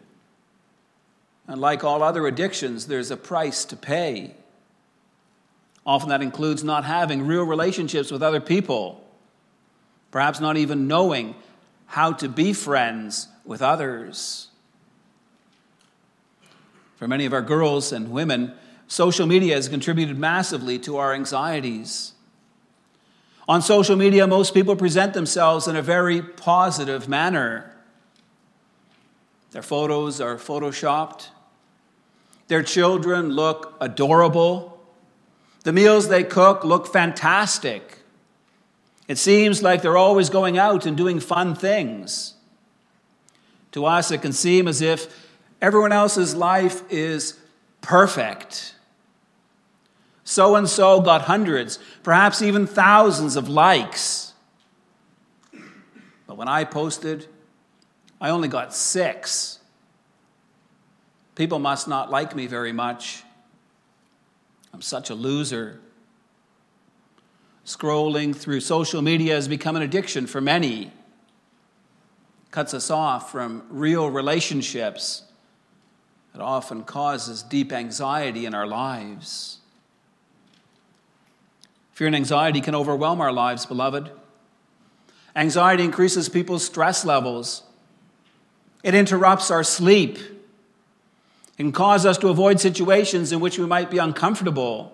And 1.48 1.62
like 1.62 1.84
all 1.84 2.02
other 2.02 2.26
addictions, 2.28 2.88
there's 2.88 3.12
a 3.12 3.18
price 3.18 3.66
to 3.66 3.76
pay. 3.76 4.36
Often 5.86 6.10
that 6.10 6.22
includes 6.22 6.64
not 6.64 6.84
having 6.84 7.28
real 7.28 7.44
relationships 7.44 8.12
with 8.12 8.24
other 8.24 8.42
people, 8.42 9.04
perhaps 10.10 10.40
not 10.40 10.58
even 10.58 10.88
knowing 10.88 11.36
how 11.86 12.12
to 12.14 12.28
be 12.28 12.54
friends 12.54 13.28
with 13.46 13.62
others. 13.62 14.48
For 16.96 17.08
many 17.08 17.26
of 17.28 17.34
our 17.34 17.44
girls 17.44 17.92
and 17.92 18.10
women, 18.10 18.54
social 18.88 19.28
media 19.28 19.54
has 19.54 19.70
contributed 19.70 20.18
massively 20.18 20.80
to 20.80 20.98
our 20.98 21.14
anxieties. 21.14 22.14
On 23.48 23.62
social 23.62 23.96
media, 23.96 24.26
most 24.26 24.54
people 24.54 24.76
present 24.76 25.14
themselves 25.14 25.68
in 25.68 25.76
a 25.76 25.82
very 25.82 26.22
positive 26.22 27.08
manner. 27.08 27.72
Their 29.52 29.62
photos 29.62 30.20
are 30.20 30.36
photoshopped. 30.36 31.30
Their 32.48 32.64
children 32.64 33.32
look 33.32 33.76
adorable. 33.80 34.80
The 35.64 35.74
meals 35.74 36.10
they 36.10 36.24
cook 36.24 36.64
look 36.64 36.88
fantastic. 36.92 38.00
It 39.08 39.18
seems 39.18 39.62
like 39.64 39.82
they're 39.82 39.98
always 39.98 40.30
going 40.30 40.58
out 40.58 40.86
and 40.86 40.98
doing 40.98 41.20
fun 41.20 41.56
things. 41.56 42.34
To 43.72 43.86
us, 43.86 44.10
it 44.12 44.22
can 44.22 44.34
seem 44.34 44.68
as 44.68 44.82
if 44.82 45.08
everyone 45.62 45.92
else's 45.92 46.34
life 46.36 46.82
is 46.92 47.40
perfect. 47.82 48.75
So 50.26 50.56
and 50.56 50.68
so 50.68 51.00
got 51.00 51.22
hundreds, 51.22 51.78
perhaps 52.02 52.42
even 52.42 52.66
thousands 52.66 53.36
of 53.36 53.48
likes. 53.48 54.34
But 56.28 56.36
when 56.36 56.48
I 56.48 56.64
posted, 56.64 57.28
I 58.20 58.32
only 58.32 58.48
got 58.48 58.74
six. 58.74 59.60
People 61.36 61.60
must 61.60 61.88
not 61.88 62.10
like 62.10 62.36
me 62.36 62.48
very 62.48 62.72
much. 62.72 63.24
I'm 64.74 64.82
such 64.82 65.12
a 65.12 65.16
loser. 65.16 65.80
Scrolling 67.64 68.36
through 68.36 68.62
social 68.62 69.04
media 69.04 69.36
has 69.36 69.48
become 69.48 69.76
an 69.76 69.84
addiction 69.84 70.26
for 70.26 70.42
many. 70.42 70.92
Cuts 72.50 72.74
us 72.74 72.90
off 72.90 73.32
from 73.32 73.64
real 73.70 74.10
relationships. 74.10 75.22
It 76.34 76.42
often 76.42 76.84
causes 76.84 77.44
deep 77.44 77.72
anxiety 77.72 78.48
in 78.48 78.56
our 78.56 78.66
lives. 78.66 79.60
Fear 81.96 82.08
and 82.08 82.16
anxiety 82.18 82.60
can 82.60 82.76
overwhelm 82.76 83.22
our 83.22 83.32
lives, 83.32 83.66
beloved. 83.66 84.12
Anxiety 85.34 85.86
increases 85.86 86.28
people's 86.28 86.66
stress 86.66 87.06
levels. 87.06 87.64
It 88.84 88.94
interrupts 88.94 89.50
our 89.50 89.64
sleep. 89.64 90.20
Can 91.56 91.72
cause 91.72 92.06
us 92.06 92.18
to 92.18 92.28
avoid 92.28 92.60
situations 92.60 93.32
in 93.32 93.40
which 93.40 93.58
we 93.58 93.66
might 93.66 93.90
be 93.90 93.98
uncomfortable. 93.98 94.92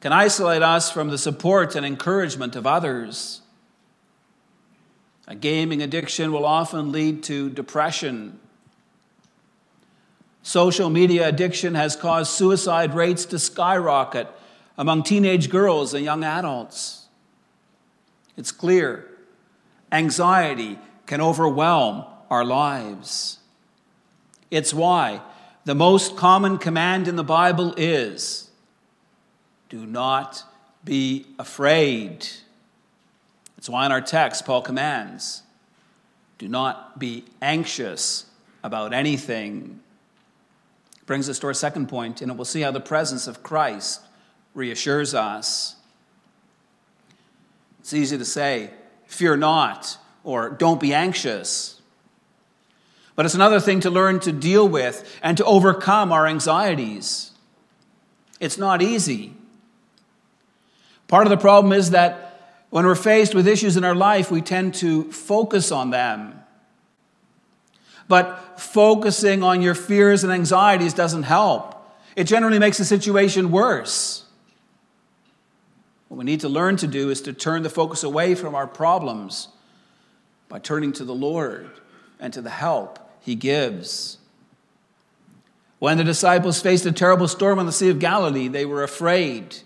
Can 0.00 0.12
isolate 0.12 0.60
us 0.60 0.90
from 0.90 1.08
the 1.08 1.16
support 1.16 1.74
and 1.74 1.86
encouragement 1.86 2.56
of 2.56 2.66
others. 2.66 3.40
A 5.26 5.34
gaming 5.34 5.80
addiction 5.80 6.30
will 6.30 6.44
often 6.44 6.92
lead 6.92 7.22
to 7.22 7.48
depression. 7.48 8.38
Social 10.42 10.90
media 10.90 11.26
addiction 11.26 11.74
has 11.74 11.96
caused 11.96 12.32
suicide 12.32 12.94
rates 12.94 13.24
to 13.24 13.38
skyrocket 13.38 14.28
among 14.76 15.02
teenage 15.02 15.50
girls 15.50 15.94
and 15.94 16.04
young 16.04 16.24
adults. 16.24 17.06
It's 18.36 18.50
clear 18.50 19.08
anxiety 19.92 20.78
can 21.06 21.20
overwhelm 21.20 22.04
our 22.30 22.44
lives. 22.44 23.38
It's 24.50 24.74
why 24.74 25.20
the 25.64 25.74
most 25.74 26.16
common 26.16 26.58
command 26.58 27.08
in 27.08 27.16
the 27.16 27.24
Bible 27.24 27.74
is 27.76 28.50
do 29.68 29.86
not 29.86 30.44
be 30.84 31.26
afraid. 31.38 32.26
It's 33.56 33.68
why 33.68 33.86
in 33.86 33.92
our 33.92 34.00
text, 34.00 34.44
Paul 34.44 34.62
commands 34.62 35.42
do 36.38 36.48
not 36.48 36.98
be 36.98 37.24
anxious 37.40 38.26
about 38.62 38.92
anything. 38.92 39.80
Brings 41.06 41.28
us 41.28 41.38
to 41.40 41.46
our 41.46 41.54
second 41.54 41.88
point, 41.88 42.20
and 42.20 42.36
we'll 42.36 42.44
see 42.44 42.62
how 42.62 42.70
the 42.70 42.80
presence 42.80 43.26
of 43.26 43.42
Christ 43.42 44.00
reassures 44.54 45.14
us. 45.14 45.76
It's 47.80 47.92
easy 47.92 48.16
to 48.16 48.24
say, 48.24 48.70
fear 49.06 49.36
not, 49.36 49.98
or 50.22 50.50
don't 50.50 50.80
be 50.80 50.94
anxious. 50.94 51.82
But 53.16 53.26
it's 53.26 53.34
another 53.34 53.60
thing 53.60 53.80
to 53.80 53.90
learn 53.90 54.20
to 54.20 54.32
deal 54.32 54.66
with 54.66 55.18
and 55.22 55.36
to 55.36 55.44
overcome 55.44 56.10
our 56.12 56.26
anxieties. 56.26 57.32
It's 58.40 58.58
not 58.58 58.82
easy. 58.82 59.34
Part 61.06 61.26
of 61.26 61.30
the 61.30 61.36
problem 61.36 61.72
is 61.72 61.90
that 61.90 62.56
when 62.70 62.86
we're 62.86 62.96
faced 62.96 63.34
with 63.34 63.46
issues 63.46 63.76
in 63.76 63.84
our 63.84 63.94
life, 63.94 64.30
we 64.30 64.40
tend 64.40 64.74
to 64.76 65.12
focus 65.12 65.70
on 65.70 65.90
them. 65.90 66.40
But 68.08 68.60
focusing 68.60 69.42
on 69.42 69.62
your 69.62 69.74
fears 69.74 70.24
and 70.24 70.32
anxieties 70.32 70.92
doesn't 70.92 71.22
help. 71.22 71.74
It 72.16 72.24
generally 72.24 72.58
makes 72.58 72.78
the 72.78 72.84
situation 72.84 73.50
worse. 73.50 74.23
What 76.14 76.18
we 76.18 76.26
need 76.26 76.42
to 76.42 76.48
learn 76.48 76.76
to 76.76 76.86
do 76.86 77.10
is 77.10 77.22
to 77.22 77.32
turn 77.32 77.64
the 77.64 77.68
focus 77.68 78.04
away 78.04 78.36
from 78.36 78.54
our 78.54 78.68
problems 78.68 79.48
by 80.48 80.60
turning 80.60 80.92
to 80.92 81.04
the 81.04 81.12
Lord 81.12 81.68
and 82.20 82.32
to 82.34 82.40
the 82.40 82.50
help 82.50 83.00
He 83.18 83.34
gives. 83.34 84.18
When 85.80 85.98
the 85.98 86.04
disciples 86.04 86.62
faced 86.62 86.86
a 86.86 86.92
terrible 86.92 87.26
storm 87.26 87.58
on 87.58 87.66
the 87.66 87.72
Sea 87.72 87.90
of 87.90 87.98
Galilee, 87.98 88.46
they 88.46 88.64
were 88.64 88.84
afraid. 88.84 89.56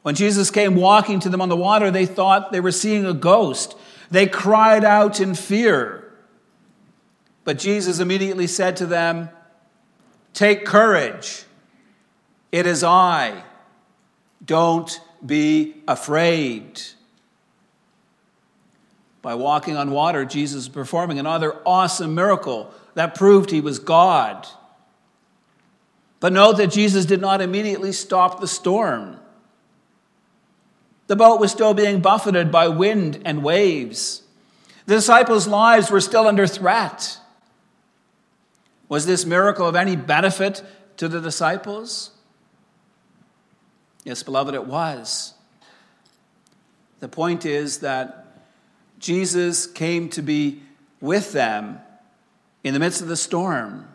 When 0.00 0.14
Jesus 0.14 0.50
came 0.50 0.76
walking 0.76 1.20
to 1.20 1.28
them 1.28 1.42
on 1.42 1.50
the 1.50 1.56
water, 1.56 1.90
they 1.90 2.06
thought 2.06 2.52
they 2.52 2.60
were 2.60 2.72
seeing 2.72 3.04
a 3.04 3.12
ghost. 3.12 3.76
They 4.10 4.26
cried 4.26 4.82
out 4.82 5.20
in 5.20 5.34
fear. 5.34 6.10
But 7.44 7.58
Jesus 7.58 8.00
immediately 8.00 8.46
said 8.46 8.78
to 8.78 8.86
them, 8.86 9.28
Take 10.32 10.64
courage. 10.64 11.44
It 12.50 12.64
is 12.64 12.82
I. 12.82 13.42
Don't 14.42 14.98
be 15.24 15.74
afraid. 15.86 16.80
By 19.22 19.34
walking 19.34 19.76
on 19.76 19.90
water, 19.90 20.24
Jesus 20.24 20.62
is 20.62 20.68
performing 20.68 21.18
another 21.18 21.56
awesome 21.66 22.14
miracle 22.14 22.72
that 22.94 23.14
proved 23.14 23.50
he 23.50 23.60
was 23.60 23.78
God. 23.78 24.46
But 26.20 26.32
note 26.32 26.56
that 26.58 26.68
Jesus 26.68 27.04
did 27.04 27.20
not 27.20 27.40
immediately 27.40 27.92
stop 27.92 28.40
the 28.40 28.48
storm. 28.48 29.18
The 31.06 31.16
boat 31.16 31.40
was 31.40 31.50
still 31.50 31.74
being 31.74 32.00
buffeted 32.00 32.52
by 32.52 32.68
wind 32.68 33.22
and 33.24 33.42
waves. 33.42 34.22
The 34.86 34.94
disciples' 34.96 35.46
lives 35.46 35.90
were 35.90 36.00
still 36.00 36.26
under 36.26 36.46
threat. 36.46 37.18
Was 38.88 39.06
this 39.06 39.24
miracle 39.24 39.66
of 39.66 39.76
any 39.76 39.96
benefit 39.96 40.62
to 40.96 41.08
the 41.08 41.20
disciples? 41.20 42.10
Yes, 44.04 44.22
beloved, 44.22 44.54
it 44.54 44.66
was. 44.66 45.34
The 47.00 47.08
point 47.08 47.44
is 47.44 47.78
that 47.78 48.26
Jesus 48.98 49.66
came 49.66 50.08
to 50.10 50.22
be 50.22 50.62
with 51.00 51.32
them 51.32 51.80
in 52.62 52.74
the 52.74 52.80
midst 52.80 53.00
of 53.00 53.08
the 53.08 53.16
storm. 53.16 53.88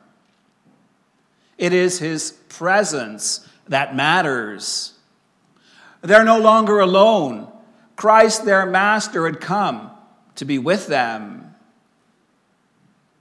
It 1.58 1.72
is 1.72 2.00
his 2.00 2.32
presence 2.50 3.48
that 3.68 3.96
matters. 3.96 4.94
They're 6.02 6.26
no 6.26 6.40
longer 6.40 6.80
alone. 6.80 7.52
Christ, 7.96 8.46
their 8.46 8.66
master, 8.66 9.26
had 9.26 9.40
come 9.40 9.92
to 10.36 10.46
be 10.46 10.58
with 10.58 10.88
them. 10.88 11.56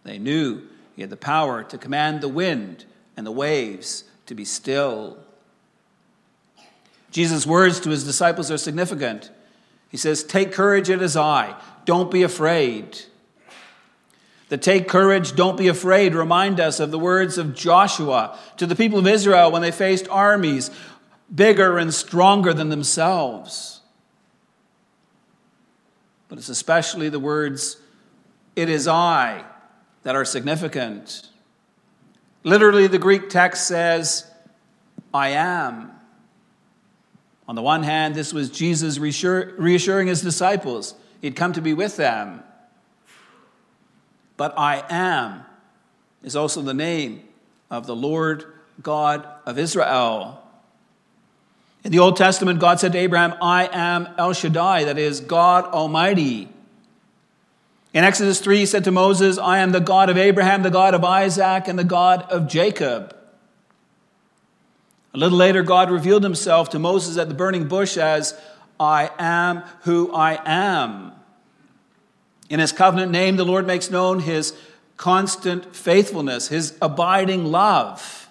They 0.03 0.19
knew 0.19 0.63
he 0.97 1.03
had 1.03 1.11
the 1.11 1.17
power 1.17 1.63
to 1.65 1.79
command 1.79 2.21
the 2.21 2.29
wind 2.29 2.85
and 3.17 3.27
the 3.27 3.33
waves 3.33 4.05
to 4.27 4.35
be 4.35 4.45
still. 4.45 5.19
Jesus' 7.15 7.47
words 7.47 7.79
to 7.79 7.91
his 7.91 8.03
disciples 8.03 8.51
are 8.51 8.59
significant. 8.59 9.31
He 9.89 9.97
says, 9.97 10.25
Take 10.25 10.51
courage, 10.51 10.91
it 10.91 11.01
is 11.01 11.17
I. 11.17 11.55
Don't 11.85 12.11
be 12.11 12.25
afraid. 12.25 13.03
The 14.49 14.59
take 14.59 14.89
courage, 14.89 15.37
don't 15.37 15.57
be 15.57 15.69
afraid 15.69 16.13
remind 16.13 16.59
us 16.59 16.81
of 16.81 16.91
the 16.91 16.99
words 16.99 17.39
of 17.39 17.55
Joshua 17.55 18.37
to 18.57 18.67
the 18.67 18.75
people 18.75 18.99
of 18.99 19.07
Israel 19.07 19.53
when 19.53 19.63
they 19.63 19.71
faced 19.71 20.09
armies 20.09 20.73
bigger 21.33 21.79
and 21.79 21.95
stronger 21.95 22.53
than 22.53 22.69
themselves. 22.69 23.81
But 26.27 26.39
it's 26.39 26.49
especially 26.49 27.11
the 27.11 27.21
words, 27.21 27.77
it 28.57 28.69
is 28.69 28.89
I, 28.89 29.45
that 30.03 30.17
are 30.17 30.25
significant. 30.25 31.29
Literally, 32.43 32.89
the 32.89 32.99
Greek 32.99 33.31
text 33.31 33.69
says, 33.69 34.29
I 35.13 35.29
am. 35.29 35.94
On 37.47 37.55
the 37.55 37.63
one 37.63 37.83
hand, 37.83 38.15
this 38.15 38.33
was 38.33 38.51
Jesus 38.51 38.99
reassuring 38.99 40.07
his 40.07 40.23
disciples. 40.23 40.95
He'd 41.21 41.37
come 41.37 41.53
to 41.53 41.61
be 41.61 41.75
with 41.75 41.97
them. 41.97 42.43
But 44.37 44.59
I 44.59 44.85
am 44.89 45.45
is 46.25 46.35
also 46.35 46.63
the 46.63 46.75
name 46.75 47.23
of 47.71 47.87
the 47.87 47.95
Lord 47.95 48.47
God 48.83 49.29
of 49.47 49.59
Israel. 49.59 50.43
In 51.85 51.93
the 51.93 51.99
Old 51.99 52.17
Testament, 52.17 52.61
God 52.61 52.81
said 52.81 52.93
to 52.93 52.99
Abraham, 52.99 53.35
I 53.43 53.69
am 53.71 54.09
El 54.17 54.33
Shaddai, 54.33 54.85
that 54.85 54.97
is, 54.97 55.21
God 55.21 55.67
Almighty. 55.67 56.49
In 57.93 58.05
Exodus 58.05 58.41
3, 58.41 58.61
he 58.61 58.67
said 58.67 58.85
to 58.85 58.91
Moses, 58.91 59.37
I 59.37 59.59
am 59.59 59.73
the 59.73 59.81
God 59.81 60.09
of 60.09 60.17
Abraham, 60.17 60.63
the 60.63 60.71
God 60.71 60.95
of 60.95 61.05
Isaac, 61.05 61.69
and 61.69 61.79
the 61.79 61.85
God 61.85 62.23
of 62.23 62.49
Jacob. 62.49 63.15
A 65.15 65.19
little 65.19 65.39
later, 65.39 65.63
God 65.63 65.91
revealed 65.91 66.25
himself 66.25 66.71
to 66.71 66.79
Moses 66.79 67.17
at 67.17 67.29
the 67.29 67.35
burning 67.35 67.69
bush 67.69 67.97
as, 67.97 68.39
I 68.79 69.11
am 69.19 69.63
who 69.83 70.13
I 70.13 70.41
am. 70.45 71.13
In 72.51 72.59
his 72.61 72.73
covenant 72.73 73.13
name, 73.13 73.37
the 73.37 73.45
Lord 73.45 73.67
makes 73.67 73.91
known 73.91 74.21
his 74.21 74.53
constant 74.97 75.75
faithfulness, 75.75 76.49
his 76.49 76.77
abiding 76.83 77.45
love. 77.45 78.29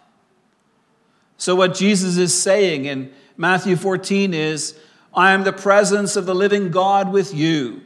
So, 1.37 1.55
what 1.55 1.73
Jesus 1.73 2.17
is 2.17 2.39
saying 2.39 2.85
in 2.85 3.13
Matthew 3.37 3.75
14 3.75 4.33
is, 4.33 4.77
I 5.13 5.31
am 5.31 5.43
the 5.43 5.53
presence 5.53 6.15
of 6.15 6.25
the 6.25 6.35
living 6.35 6.71
God 6.71 7.11
with 7.11 7.33
you. 7.33 7.81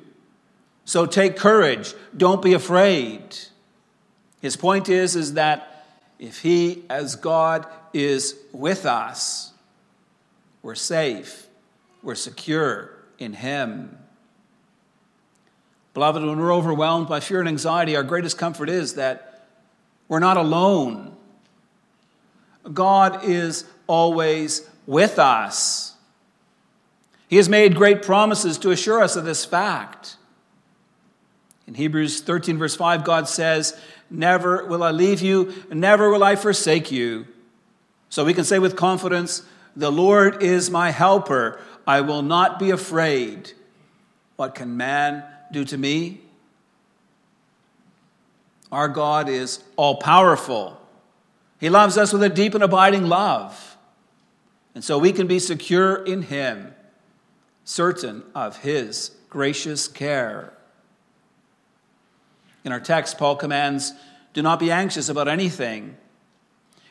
So 0.87 1.05
take 1.05 1.35
courage. 1.35 1.93
Don't 2.15 2.41
be 2.41 2.53
afraid. 2.53 3.37
His 4.41 4.55
point 4.55 4.87
is, 4.87 5.17
is 5.17 5.33
that 5.33 5.66
if 6.19 6.41
He, 6.41 6.83
as 6.89 7.15
God, 7.15 7.65
is 7.93 8.35
with 8.51 8.85
us, 8.85 9.53
we're 10.61 10.75
safe, 10.75 11.47
we're 12.01 12.15
secure 12.15 12.91
in 13.19 13.33
Him. 13.33 13.97
Beloved, 15.93 16.23
when 16.23 16.39
we're 16.39 16.53
overwhelmed 16.53 17.07
by 17.07 17.19
fear 17.19 17.39
and 17.39 17.49
anxiety, 17.49 17.95
our 17.95 18.03
greatest 18.03 18.37
comfort 18.37 18.69
is 18.69 18.95
that 18.95 19.47
we're 20.07 20.19
not 20.19 20.37
alone. 20.37 21.15
God 22.73 23.23
is 23.23 23.65
always 23.87 24.69
with 24.85 25.19
us. 25.19 25.95
He 27.27 27.37
has 27.37 27.49
made 27.49 27.75
great 27.75 28.03
promises 28.03 28.57
to 28.59 28.71
assure 28.71 29.01
us 29.01 29.15
of 29.15 29.25
this 29.25 29.43
fact. 29.43 30.17
In 31.67 31.73
Hebrews 31.73 32.21
13, 32.21 32.57
verse 32.57 32.75
5, 32.75 33.03
God 33.03 33.27
says, 33.27 33.77
Never 34.09 34.65
will 34.65 34.83
I 34.83 34.91
leave 34.91 35.21
you, 35.21 35.53
never 35.69 36.09
will 36.09 36.23
I 36.23 36.35
forsake 36.35 36.91
you. 36.91 37.27
So 38.09 38.23
we 38.23 38.33
can 38.33 38.43
say 38.43 38.59
with 38.59 38.75
confidence, 38.75 39.43
The 39.75 39.91
Lord 39.91 40.41
is 40.41 40.69
my 40.69 40.91
helper. 40.91 41.59
I 41.85 42.01
will 42.01 42.21
not 42.21 42.59
be 42.59 42.71
afraid. 42.71 43.53
What 44.35 44.55
can 44.55 44.77
man 44.77 45.23
do 45.51 45.63
to 45.65 45.77
me? 45.77 46.21
Our 48.71 48.87
God 48.87 49.29
is 49.29 49.63
all 49.77 49.97
powerful. 49.97 50.79
He 51.59 51.69
loves 51.69 51.97
us 51.97 52.13
with 52.13 52.21
a 52.23 52.29
deep 52.29 52.53
and 52.53 52.63
abiding 52.63 53.07
love. 53.07 53.77
And 54.75 54.83
so 54.83 54.97
we 54.97 55.11
can 55.11 55.25
be 55.25 55.39
secure 55.39 56.03
in 56.03 56.23
Him, 56.23 56.75
certain 57.63 58.23
of 58.35 58.57
His 58.57 59.11
gracious 59.29 59.87
care. 59.87 60.56
In 62.63 62.71
our 62.71 62.79
text, 62.79 63.17
Paul 63.17 63.35
commands 63.35 63.93
do 64.33 64.41
not 64.41 64.59
be 64.59 64.71
anxious 64.71 65.09
about 65.09 65.27
anything. 65.27 65.97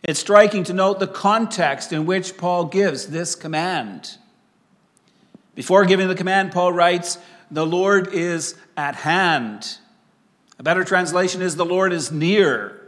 It's 0.03 0.21
striking 0.21 0.65
to 0.65 0.73
note 0.73 1.01
the 1.01 1.07
context 1.07 1.93
in 1.93 2.07
which 2.07 2.37
Paul 2.37 2.67
gives 2.67 3.09
this 3.09 3.35
command. 3.35 4.19
Before 5.55 5.85
giving 5.85 6.09
the 6.09 6.15
command, 6.15 6.53
Paul 6.53 6.73
writes, 6.73 7.19
The 7.51 7.67
Lord 7.67 8.13
is 8.13 8.57
at 8.77 8.95
hand. 8.95 9.79
A 10.59 10.63
better 10.63 10.85
translation 10.85 11.43
is, 11.43 11.57
The 11.57 11.65
Lord 11.65 11.93
is 11.93 12.13
near. 12.13 12.81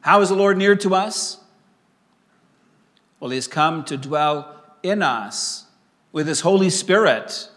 How 0.00 0.20
is 0.20 0.28
the 0.28 0.34
Lord 0.34 0.58
near 0.58 0.76
to 0.76 0.94
us? 0.94 1.38
Well, 3.20 3.30
He 3.30 3.36
has 3.36 3.46
come 3.46 3.84
to 3.84 3.96
dwell 3.96 4.62
in 4.82 5.02
us 5.02 5.64
with 6.12 6.26
His 6.26 6.40
Holy 6.40 6.70
Spirit. 6.70 7.48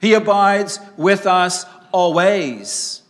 He 0.00 0.14
abides 0.14 0.78
with 0.96 1.26
us 1.26 1.64
always. 1.92 3.02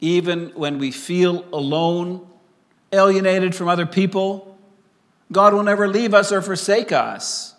Even 0.00 0.50
when 0.50 0.78
we 0.78 0.90
feel 0.90 1.44
alone, 1.52 2.26
alienated 2.92 3.54
from 3.54 3.68
other 3.68 3.86
people, 3.86 4.56
God 5.32 5.54
will 5.54 5.62
never 5.62 5.88
leave 5.88 6.14
us 6.14 6.32
or 6.32 6.42
forsake 6.42 6.92
us. 6.92 7.54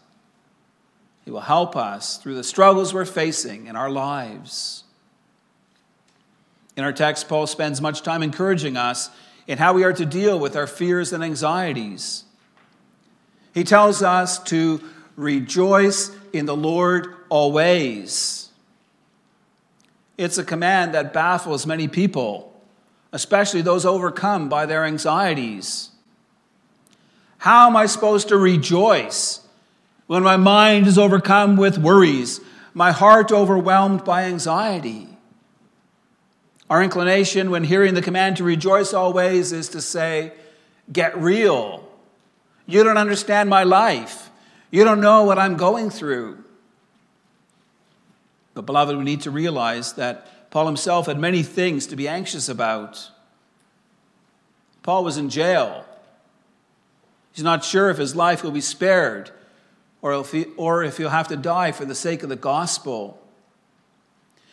He 1.26 1.32
will 1.32 1.42
help 1.42 1.76
us 1.76 2.18
through 2.18 2.36
the 2.36 2.44
struggles 2.44 2.94
we're 2.94 3.06
facing 3.06 3.68
in 3.68 3.76
our 3.76 3.90
lives. 3.90 4.84
In 6.76 6.84
our 6.84 6.94
text, 6.94 7.28
Paul 7.28 7.46
spends 7.46 7.82
much 7.82 8.02
time 8.02 8.24
encouraging 8.24 8.78
us 8.78 9.10
in 9.48 9.58
how 9.58 9.74
we 9.74 9.84
are 9.84 9.94
to 9.94 10.06
deal 10.06 10.40
with 10.40 10.56
our 10.56 10.68
fears 10.68 11.12
and 11.12 11.24
anxieties. 11.24 12.24
He 13.54 13.64
tells 13.64 14.02
us 14.02 14.40
to 14.44 14.82
rejoice 15.16 16.16
in 16.32 16.46
the 16.46 16.56
Lord 16.56 17.14
always. 17.30 18.49
It's 20.20 20.38
a 20.38 20.44
command 20.44 20.94
that 20.96 21.14
baffles 21.14 21.66
many 21.66 21.88
people, 21.88 22.54
especially 23.14 23.62
those 23.62 23.86
overcome 23.86 24.50
by 24.50 24.66
their 24.66 24.84
anxieties. 24.84 25.92
How 27.38 27.68
am 27.68 27.78
I 27.78 27.86
supposed 27.86 28.28
to 28.28 28.38
rejoice 28.38 29.40
when 30.08 30.22
my 30.22 30.36
mind 30.36 30.88
is 30.88 30.98
overcome 30.98 31.56
with 31.56 31.78
worries, 31.78 32.42
my 32.74 32.92
heart 32.92 33.32
overwhelmed 33.32 34.04
by 34.04 34.26
anxiety? 34.26 35.08
Our 36.70 36.84
inclination 36.84 37.50
when 37.50 37.64
hearing 37.64 37.94
the 37.94 38.02
command 38.02 38.36
to 38.38 38.44
rejoice 38.44 38.94
always 38.94 39.54
is 39.54 39.70
to 39.70 39.80
say, 39.80 40.34
Get 40.92 41.18
real. 41.18 41.88
You 42.66 42.84
don't 42.84 42.98
understand 42.98 43.50
my 43.50 43.64
life. 43.64 44.30
You 44.70 44.84
don't 44.84 45.00
know 45.00 45.24
what 45.24 45.40
I'm 45.40 45.56
going 45.56 45.90
through. 45.90 46.44
But, 48.60 48.66
beloved, 48.66 48.98
we 48.98 49.06
need 49.06 49.22
to 49.22 49.32
realize 49.32 49.94
that 49.94 50.52
Paul 50.52 50.66
himself 50.66 51.06
had 51.06 51.18
many 51.18 51.44
things 51.44 51.88
to 51.88 51.96
be 51.96 52.10
anxious 52.10 52.50
about. 52.50 53.10
Paul 54.84 55.06
was 55.06 55.16
in 55.16 55.30
jail. 55.30 55.86
He's 57.32 57.46
not 57.46 57.64
sure 57.64 57.90
if 57.90 57.98
his 57.98 58.18
life 58.18 58.44
will 58.44 58.52
be 58.52 58.60
spared 58.60 59.32
or 60.02 60.12
if, 60.12 60.34
he, 60.34 60.48
or 60.58 60.84
if 60.84 60.98
he'll 60.98 61.08
have 61.08 61.30
to 61.30 61.38
die 61.38 61.72
for 61.72 61.86
the 61.86 61.96
sake 61.96 62.22
of 62.22 62.28
the 62.28 62.36
gospel. 62.36 63.26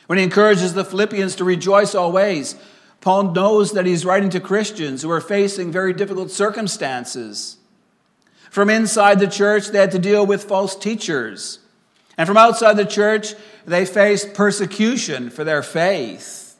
When 0.07 0.19
he 0.19 0.25
encourages 0.25 0.75
the 0.75 0.85
Philippians 0.85 1.35
to 1.35 1.45
rejoice 1.45 1.97
always, 1.97 2.55
Paul 3.01 3.33
knows 3.33 3.73
that 3.73 3.87
he's 3.87 4.05
writing 4.05 4.31
to 4.31 4.39
Christians 4.39 5.03
who 5.03 5.11
are 5.11 5.21
facing 5.21 5.73
very 5.73 5.93
difficult 5.93 6.31
circumstances. 6.31 7.57
From 8.53 8.71
inside 8.71 9.19
the 9.19 9.27
church, 9.27 9.67
they 9.67 9.81
had 9.81 9.91
to 9.91 9.99
deal 9.99 10.25
with 10.25 10.45
false 10.45 10.77
teachers. 10.77 11.59
And 12.17 12.27
from 12.27 12.37
outside 12.37 12.77
the 12.77 12.85
church, 12.85 13.35
they 13.67 13.85
faced 13.85 14.33
persecution 14.33 15.29
for 15.29 15.45
their 15.45 15.63
faith. 15.63 16.57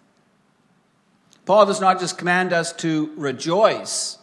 Paul 1.45 1.67
does 1.67 1.81
not 1.81 2.01
just 2.01 2.19
command 2.19 2.53
us 2.53 2.73
to 2.75 3.13
rejoice, 3.17 4.19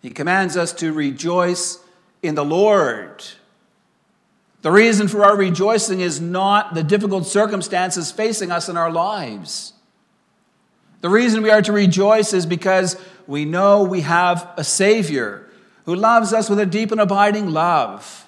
he 0.00 0.10
commands 0.10 0.56
us 0.56 0.72
to 0.74 0.92
rejoice 0.92 1.80
in 2.22 2.36
the 2.36 2.44
Lord. 2.44 3.24
The 4.62 4.70
reason 4.70 5.06
for 5.08 5.24
our 5.24 5.36
rejoicing 5.36 6.00
is 6.00 6.20
not 6.20 6.74
the 6.74 6.82
difficult 6.82 7.26
circumstances 7.26 8.10
facing 8.10 8.50
us 8.50 8.68
in 8.68 8.76
our 8.76 8.90
lives. 8.90 9.72
The 11.00 11.08
reason 11.08 11.42
we 11.42 11.50
are 11.50 11.62
to 11.62 11.72
rejoice 11.72 12.32
is 12.32 12.46
because 12.46 12.96
we 13.26 13.44
know 13.44 13.82
we 13.82 14.00
have 14.00 14.48
a 14.56 14.64
Savior 14.64 15.48
who 15.84 15.94
loves 15.94 16.32
us 16.32 16.48
with 16.50 16.58
a 16.58 16.66
deep 16.66 16.90
and 16.90 17.00
abiding 17.00 17.50
love. 17.50 18.25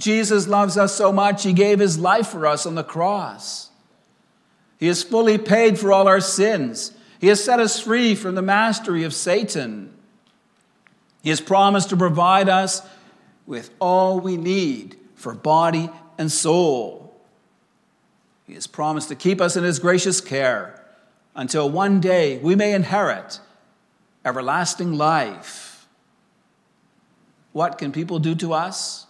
Jesus 0.00 0.48
loves 0.48 0.78
us 0.78 0.94
so 0.94 1.12
much, 1.12 1.42
he 1.42 1.52
gave 1.52 1.78
his 1.78 1.98
life 1.98 2.28
for 2.28 2.46
us 2.46 2.64
on 2.64 2.74
the 2.74 2.82
cross. 2.82 3.68
He 4.78 4.86
has 4.86 5.02
fully 5.02 5.36
paid 5.36 5.78
for 5.78 5.92
all 5.92 6.08
our 6.08 6.20
sins. 6.20 6.92
He 7.20 7.26
has 7.26 7.44
set 7.44 7.60
us 7.60 7.78
free 7.78 8.14
from 8.14 8.34
the 8.34 8.42
mastery 8.42 9.04
of 9.04 9.12
Satan. 9.12 9.94
He 11.22 11.28
has 11.28 11.40
promised 11.42 11.90
to 11.90 11.98
provide 11.98 12.48
us 12.48 12.80
with 13.46 13.70
all 13.78 14.20
we 14.20 14.38
need 14.38 14.96
for 15.16 15.34
body 15.34 15.90
and 16.16 16.32
soul. 16.32 17.14
He 18.46 18.54
has 18.54 18.66
promised 18.66 19.08
to 19.08 19.14
keep 19.14 19.38
us 19.38 19.54
in 19.54 19.64
his 19.64 19.78
gracious 19.78 20.22
care 20.22 20.82
until 21.36 21.68
one 21.68 22.00
day 22.00 22.38
we 22.38 22.56
may 22.56 22.72
inherit 22.72 23.38
everlasting 24.24 24.94
life. 24.94 25.86
What 27.52 27.76
can 27.76 27.92
people 27.92 28.18
do 28.18 28.34
to 28.36 28.54
us? 28.54 29.06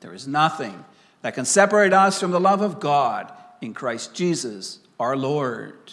There 0.00 0.14
is 0.14 0.26
nothing 0.26 0.84
that 1.22 1.34
can 1.34 1.44
separate 1.44 1.92
us 1.92 2.20
from 2.20 2.30
the 2.30 2.40
love 2.40 2.60
of 2.60 2.80
God 2.80 3.32
in 3.60 3.74
Christ 3.74 4.14
Jesus 4.14 4.80
our 4.98 5.16
Lord. 5.16 5.92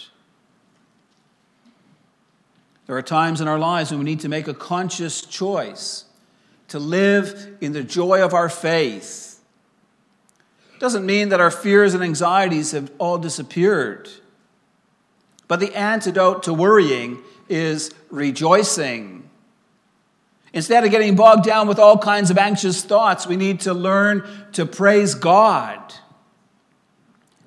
There 2.86 2.98
are 2.98 3.02
times 3.02 3.42
in 3.42 3.48
our 3.48 3.60
lives 3.60 3.92
when 3.92 4.00
we 4.00 4.06
need 4.06 4.20
to 4.22 4.30
make 4.30 4.48
a 4.48 4.54
conscious 4.54 5.22
choice 5.22 6.06
to 6.68 6.80
live 6.80 7.58
in 7.62 7.72
the 7.72 7.84
joy 7.84 8.24
of 8.24 8.34
our 8.34 8.50
faith. 8.50 9.42
It 10.74 10.80
doesn't 10.80 11.06
mean 11.06 11.30
that 11.30 11.40
our 11.40 11.52
fears 11.52 11.94
and 11.94 12.04
anxieties 12.04 12.72
have 12.72 12.92
all 12.98 13.18
disappeared. 13.18 14.10
But 15.48 15.60
the 15.60 15.74
antidote 15.76 16.44
to 16.44 16.54
worrying 16.54 17.20
is 17.48 17.92
rejoicing. 18.10 19.30
Instead 20.54 20.84
of 20.84 20.92
getting 20.92 21.16
bogged 21.16 21.44
down 21.44 21.68
with 21.68 21.80
all 21.80 21.98
kinds 21.98 22.30
of 22.30 22.38
anxious 22.38 22.84
thoughts, 22.84 23.26
we 23.26 23.36
need 23.36 23.62
to 23.62 23.74
learn 23.74 24.24
to 24.52 24.68
praise 24.68 25.16
God. 25.16 25.80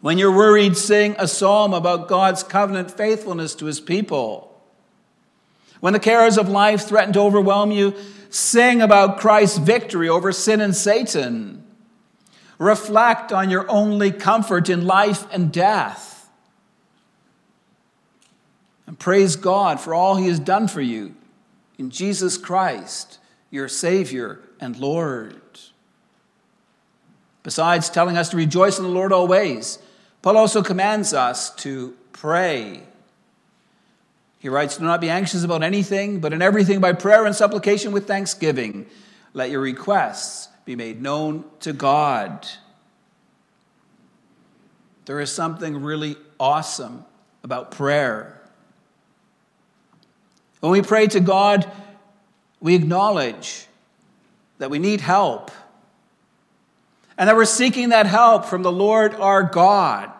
When 0.00 0.18
you're 0.18 0.34
worried, 0.34 0.76
sing 0.76 1.14
a 1.16 1.28
psalm 1.28 1.72
about 1.72 2.08
God's 2.08 2.42
covenant 2.42 2.90
faithfulness 2.90 3.54
to 3.56 3.66
his 3.66 3.80
people. 3.80 4.52
When 5.78 5.92
the 5.92 6.00
cares 6.00 6.36
of 6.36 6.48
life 6.48 6.82
threaten 6.82 7.12
to 7.12 7.20
overwhelm 7.20 7.70
you, 7.70 7.94
sing 8.28 8.82
about 8.82 9.18
Christ's 9.18 9.58
victory 9.58 10.08
over 10.08 10.32
sin 10.32 10.60
and 10.60 10.74
Satan. 10.74 11.64
Reflect 12.58 13.32
on 13.32 13.50
your 13.50 13.70
only 13.70 14.10
comfort 14.10 14.68
in 14.68 14.84
life 14.84 15.26
and 15.32 15.52
death. 15.52 16.28
And 18.86 18.98
praise 18.98 19.36
God 19.36 19.80
for 19.80 19.94
all 19.94 20.16
he 20.16 20.26
has 20.26 20.40
done 20.40 20.66
for 20.66 20.80
you 20.80 21.14
in 21.78 21.90
Jesus 21.90 22.38
Christ, 22.38 23.18
your 23.50 23.68
Savior 23.68 24.40
and 24.60 24.76
Lord. 24.76 25.40
Besides 27.42 27.90
telling 27.90 28.16
us 28.16 28.30
to 28.30 28.36
rejoice 28.36 28.78
in 28.78 28.84
the 28.84 28.90
Lord 28.90 29.12
always, 29.12 29.78
Paul 30.22 30.36
also 30.36 30.62
commands 30.62 31.12
us 31.12 31.54
to 31.56 31.94
pray. 32.12 32.82
He 34.38 34.48
writes, 34.48 34.78
Do 34.78 34.84
not 34.84 35.00
be 35.00 35.10
anxious 35.10 35.44
about 35.44 35.62
anything, 35.62 36.20
but 36.20 36.32
in 36.32 36.42
everything 36.42 36.80
by 36.80 36.92
prayer 36.92 37.24
and 37.24 37.34
supplication 37.34 37.92
with 37.92 38.06
thanksgiving, 38.06 38.86
let 39.32 39.50
your 39.50 39.60
requests 39.60 40.48
be 40.64 40.74
made 40.74 41.00
known 41.00 41.44
to 41.60 41.72
God. 41.72 42.46
There 45.04 45.20
is 45.20 45.30
something 45.30 45.82
really 45.82 46.16
awesome 46.40 47.04
about 47.44 47.70
prayer. 47.70 48.35
When 50.60 50.72
we 50.72 50.82
pray 50.82 51.06
to 51.08 51.20
God, 51.20 51.70
we 52.60 52.74
acknowledge 52.74 53.66
that 54.58 54.70
we 54.70 54.78
need 54.78 55.00
help 55.00 55.50
and 57.18 57.28
that 57.28 57.36
we're 57.36 57.44
seeking 57.44 57.90
that 57.90 58.06
help 58.06 58.44
from 58.44 58.62
the 58.62 58.72
Lord 58.72 59.14
our 59.14 59.42
God. 59.42 60.10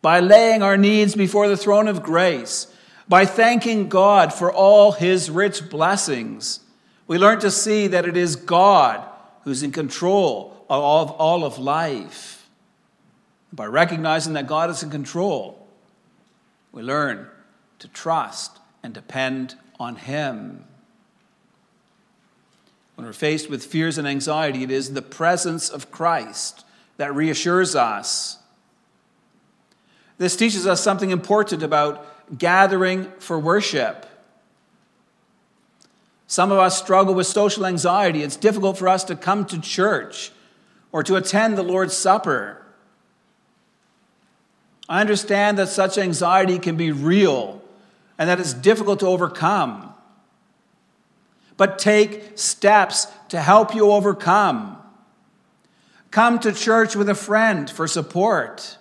By 0.00 0.20
laying 0.20 0.62
our 0.62 0.76
needs 0.76 1.14
before 1.14 1.48
the 1.48 1.56
throne 1.56 1.86
of 1.86 2.02
grace, 2.02 2.66
by 3.08 3.24
thanking 3.24 3.88
God 3.88 4.32
for 4.32 4.52
all 4.52 4.92
his 4.92 5.30
rich 5.30 5.70
blessings, 5.70 6.60
we 7.06 7.18
learn 7.18 7.38
to 7.40 7.50
see 7.50 7.86
that 7.88 8.06
it 8.06 8.16
is 8.16 8.34
God 8.34 9.06
who's 9.44 9.62
in 9.62 9.70
control 9.70 10.64
of 10.68 11.10
all 11.10 11.44
of 11.44 11.58
life. 11.58 12.48
By 13.52 13.66
recognizing 13.66 14.32
that 14.32 14.46
God 14.46 14.70
is 14.70 14.82
in 14.82 14.90
control, 14.90 15.66
we 16.72 16.82
learn 16.82 17.28
to 17.82 17.88
trust 17.88 18.60
and 18.84 18.94
depend 18.94 19.56
on 19.80 19.96
Him. 19.96 20.64
When 22.94 23.04
we're 23.04 23.12
faced 23.12 23.50
with 23.50 23.64
fears 23.64 23.98
and 23.98 24.06
anxiety, 24.06 24.62
it 24.62 24.70
is 24.70 24.92
the 24.92 25.02
presence 25.02 25.68
of 25.68 25.90
Christ 25.90 26.64
that 26.96 27.12
reassures 27.12 27.74
us. 27.74 28.38
This 30.16 30.36
teaches 30.36 30.64
us 30.64 30.80
something 30.80 31.10
important 31.10 31.64
about 31.64 32.06
gathering 32.38 33.10
for 33.18 33.36
worship. 33.36 34.06
Some 36.28 36.52
of 36.52 36.58
us 36.58 36.78
struggle 36.78 37.14
with 37.14 37.26
social 37.26 37.66
anxiety. 37.66 38.22
It's 38.22 38.36
difficult 38.36 38.78
for 38.78 38.88
us 38.88 39.02
to 39.04 39.16
come 39.16 39.44
to 39.46 39.60
church 39.60 40.30
or 40.92 41.02
to 41.02 41.16
attend 41.16 41.58
the 41.58 41.64
Lord's 41.64 41.94
Supper. 41.94 42.62
I 44.88 45.00
understand 45.00 45.58
that 45.58 45.68
such 45.68 45.98
anxiety 45.98 46.60
can 46.60 46.76
be 46.76 46.92
real 46.92 47.61
and 48.18 48.28
that 48.28 48.40
it's 48.40 48.54
difficult 48.54 49.00
to 49.00 49.06
overcome. 49.06 49.92
But 51.56 51.78
take 51.78 52.38
steps 52.38 53.06
to 53.28 53.40
help 53.40 53.74
you 53.74 53.90
overcome. 53.90 54.78
Come 56.10 56.38
to 56.40 56.52
church 56.52 56.94
with 56.94 57.08
a 57.08 57.14
friend 57.14 57.70
for 57.70 57.86
support. 57.86 58.78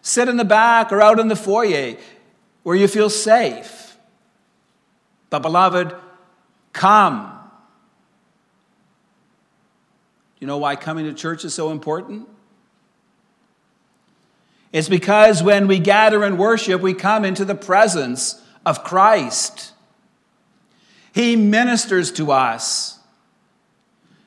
Sit 0.00 0.28
in 0.28 0.36
the 0.36 0.44
back 0.44 0.92
or 0.92 1.00
out 1.00 1.20
in 1.20 1.28
the 1.28 1.36
foyer 1.36 1.96
where 2.62 2.76
you 2.76 2.88
feel 2.88 3.10
safe. 3.10 3.96
But, 5.30 5.40
beloved, 5.40 5.94
come. 6.72 7.38
You 10.40 10.46
know 10.46 10.58
why 10.58 10.74
coming 10.74 11.04
to 11.04 11.14
church 11.14 11.44
is 11.44 11.54
so 11.54 11.70
important? 11.70 12.28
It's 14.72 14.88
because 14.88 15.42
when 15.42 15.68
we 15.68 15.78
gather 15.78 16.24
and 16.24 16.38
worship, 16.38 16.80
we 16.80 16.94
come 16.94 17.24
into 17.24 17.44
the 17.44 17.54
presence 17.54 18.42
of 18.64 18.82
Christ. 18.82 19.72
He 21.14 21.36
ministers 21.36 22.10
to 22.12 22.32
us. 22.32 22.98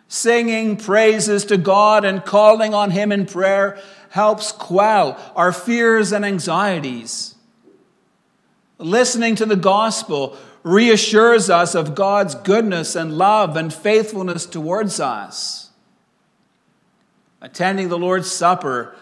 Singing 0.08 0.78
praises 0.78 1.46
to 1.46 1.58
God 1.58 2.06
and 2.06 2.24
calling 2.24 2.74
on 2.74 2.92
Him 2.92 3.12
in 3.12 3.26
prayer 3.26 3.80
helps 4.12 4.52
quell 4.52 5.20
our 5.36 5.52
fears 5.52 6.12
and 6.12 6.24
anxieties. 6.24 7.36
Listening 8.78 9.36
to 9.36 9.46
the 9.46 9.56
gospel 9.56 10.38
reassures 10.64 11.50
us 11.50 11.76
of 11.76 11.96
God's 11.96 12.36
goodness 12.36 12.96
and 12.96 13.18
love 13.18 13.58
and 13.58 13.74
faithfulness 13.74 14.46
towards 14.46 15.00
us. 15.00 15.70
Attending 17.42 17.90
the 17.90 17.98
Lord's 17.98 18.32
Supper 18.32 18.96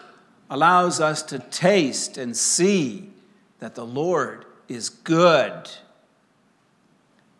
allows 0.50 1.00
us 1.00 1.22
to 1.22 1.38
taste 1.38 2.18
and 2.18 2.36
see 2.36 3.10
that 3.58 3.74
the 3.74 3.84
Lord 3.84 4.44
is 4.68 4.88
good. 4.88 5.70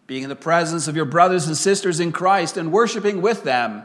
Being 0.06 0.24
in 0.24 0.28
the 0.28 0.36
presence 0.36 0.88
of 0.88 0.96
your 0.96 1.04
brothers 1.04 1.46
and 1.46 1.56
sisters 1.56 2.00
in 2.00 2.12
Christ 2.12 2.56
and 2.56 2.72
worshiping 2.72 3.22
with 3.22 3.44
them 3.44 3.84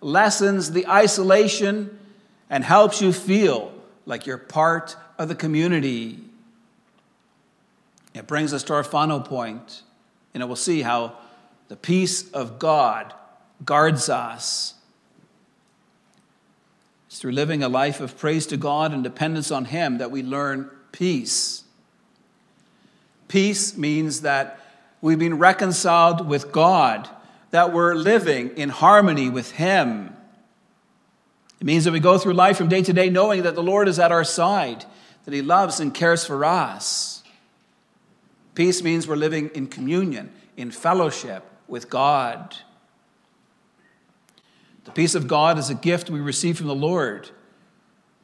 lessens 0.00 0.72
the 0.72 0.86
isolation 0.86 1.98
and 2.48 2.64
helps 2.64 3.02
you 3.02 3.12
feel 3.12 3.72
like 4.06 4.26
you're 4.26 4.38
part 4.38 4.96
of 5.18 5.28
the 5.28 5.34
community. 5.34 6.18
It 8.14 8.26
brings 8.26 8.52
us 8.52 8.62
to 8.64 8.74
our 8.74 8.84
final 8.84 9.20
point, 9.20 9.82
and 10.32 10.44
we'll 10.46 10.56
see 10.56 10.82
how 10.82 11.16
the 11.68 11.76
peace 11.76 12.30
of 12.30 12.58
God 12.58 13.12
guards 13.64 14.08
us. 14.08 14.74
It's 17.18 17.22
through 17.22 17.32
living 17.32 17.64
a 17.64 17.68
life 17.68 18.00
of 18.00 18.16
praise 18.16 18.46
to 18.46 18.56
God 18.56 18.94
and 18.94 19.02
dependence 19.02 19.50
on 19.50 19.64
Him 19.64 19.98
that 19.98 20.12
we 20.12 20.22
learn 20.22 20.70
peace. 20.92 21.64
Peace 23.26 23.76
means 23.76 24.20
that 24.20 24.60
we've 25.00 25.18
been 25.18 25.36
reconciled 25.36 26.28
with 26.28 26.52
God, 26.52 27.10
that 27.50 27.72
we're 27.72 27.96
living 27.96 28.50
in 28.50 28.68
harmony 28.68 29.30
with 29.30 29.50
Him. 29.50 30.16
It 31.60 31.64
means 31.64 31.86
that 31.86 31.90
we 31.90 31.98
go 31.98 32.18
through 32.18 32.34
life 32.34 32.56
from 32.56 32.68
day 32.68 32.84
to 32.84 32.92
day 32.92 33.10
knowing 33.10 33.42
that 33.42 33.56
the 33.56 33.64
Lord 33.64 33.88
is 33.88 33.98
at 33.98 34.12
our 34.12 34.22
side, 34.22 34.84
that 35.24 35.34
He 35.34 35.42
loves 35.42 35.80
and 35.80 35.92
cares 35.92 36.24
for 36.24 36.44
us. 36.44 37.24
Peace 38.54 38.80
means 38.80 39.08
we're 39.08 39.16
living 39.16 39.50
in 39.56 39.66
communion, 39.66 40.30
in 40.56 40.70
fellowship 40.70 41.42
with 41.66 41.90
God. 41.90 42.54
The 44.88 44.94
peace 44.94 45.14
of 45.14 45.28
God 45.28 45.58
is 45.58 45.68
a 45.68 45.74
gift 45.74 46.08
we 46.08 46.18
receive 46.18 46.56
from 46.56 46.66
the 46.66 46.74
Lord 46.74 47.28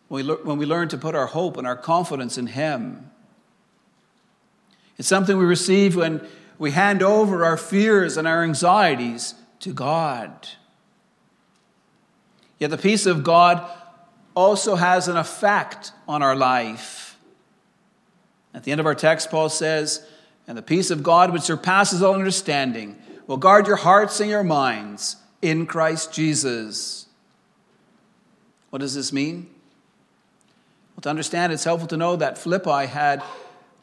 when 0.09 0.27
we, 0.27 0.33
when 0.33 0.57
we 0.57 0.65
learn 0.65 0.89
to 0.89 0.97
put 0.97 1.15
our 1.15 1.27
hope 1.27 1.59
and 1.59 1.67
our 1.67 1.77
confidence 1.77 2.39
in 2.39 2.47
Him. 2.47 3.11
It's 4.97 5.07
something 5.07 5.37
we 5.37 5.45
receive 5.45 5.95
when 5.95 6.27
we 6.59 6.71
hand 6.71 7.03
over 7.03 7.45
our 7.45 7.59
fears 7.59 8.17
and 8.17 8.27
our 8.27 8.43
anxieties 8.43 9.35
to 9.61 9.75
God. 9.75 10.49
Yet 12.59 12.71
the 12.71 12.79
peace 12.79 13.05
of 13.05 13.25
God 13.25 13.71
also 14.35 14.77
has 14.77 15.07
an 15.07 15.19
effect 15.19 15.93
on 16.09 16.23
our 16.23 16.35
life. 16.35 17.19
At 18.55 18.65
the 18.65 18.73
end 18.73 18.81
of 18.81 18.87
our 18.87 18.95
text, 18.95 19.31
Paul 19.31 19.51
says, 19.51 20.03
And 20.47 20.57
the 20.57 20.63
peace 20.63 20.91
of 20.91 21.03
God, 21.03 21.31
which 21.31 21.43
surpasses 21.43 22.03
all 22.03 22.15
understanding, 22.15 22.97
will 23.27 23.37
guard 23.37 23.67
your 23.67 23.77
hearts 23.77 24.19
and 24.19 24.31
your 24.31 24.45
minds 24.45 25.17
in 25.45 25.67
Christ 25.67 26.11
Jesus. 26.11 27.07
What 28.71 28.79
does 28.79 28.95
this 28.95 29.13
mean? 29.13 29.51
Well, 30.97 31.03
to 31.03 31.11
understand, 31.11 31.53
it's 31.53 31.65
helpful 31.65 31.87
to 31.89 31.99
know 31.99 32.17
that 32.17 32.39
Philippi 32.39 32.87
had 32.87 33.23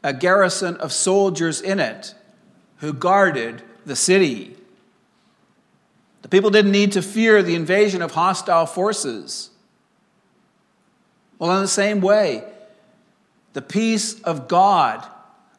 a 0.03 0.11
garrison 0.11 0.75
of 0.77 0.91
soldiers 0.91 1.61
in 1.61 1.79
it 1.79 2.15
who 2.77 2.93
guarded 2.93 3.61
the 3.85 3.95
city. 3.95 4.57
The 6.23 6.29
people 6.29 6.49
didn't 6.49 6.71
need 6.71 6.93
to 6.93 7.03
fear 7.03 7.43
the 7.43 7.53
invasion 7.53 8.01
of 8.01 8.13
hostile 8.13 8.65
forces. 8.65 9.51
Well, 11.37 11.55
in 11.55 11.61
the 11.61 11.67
same 11.67 12.01
way, 12.01 12.43
the 13.53 13.61
peace 13.61 14.19
of 14.21 14.47
God 14.47 15.05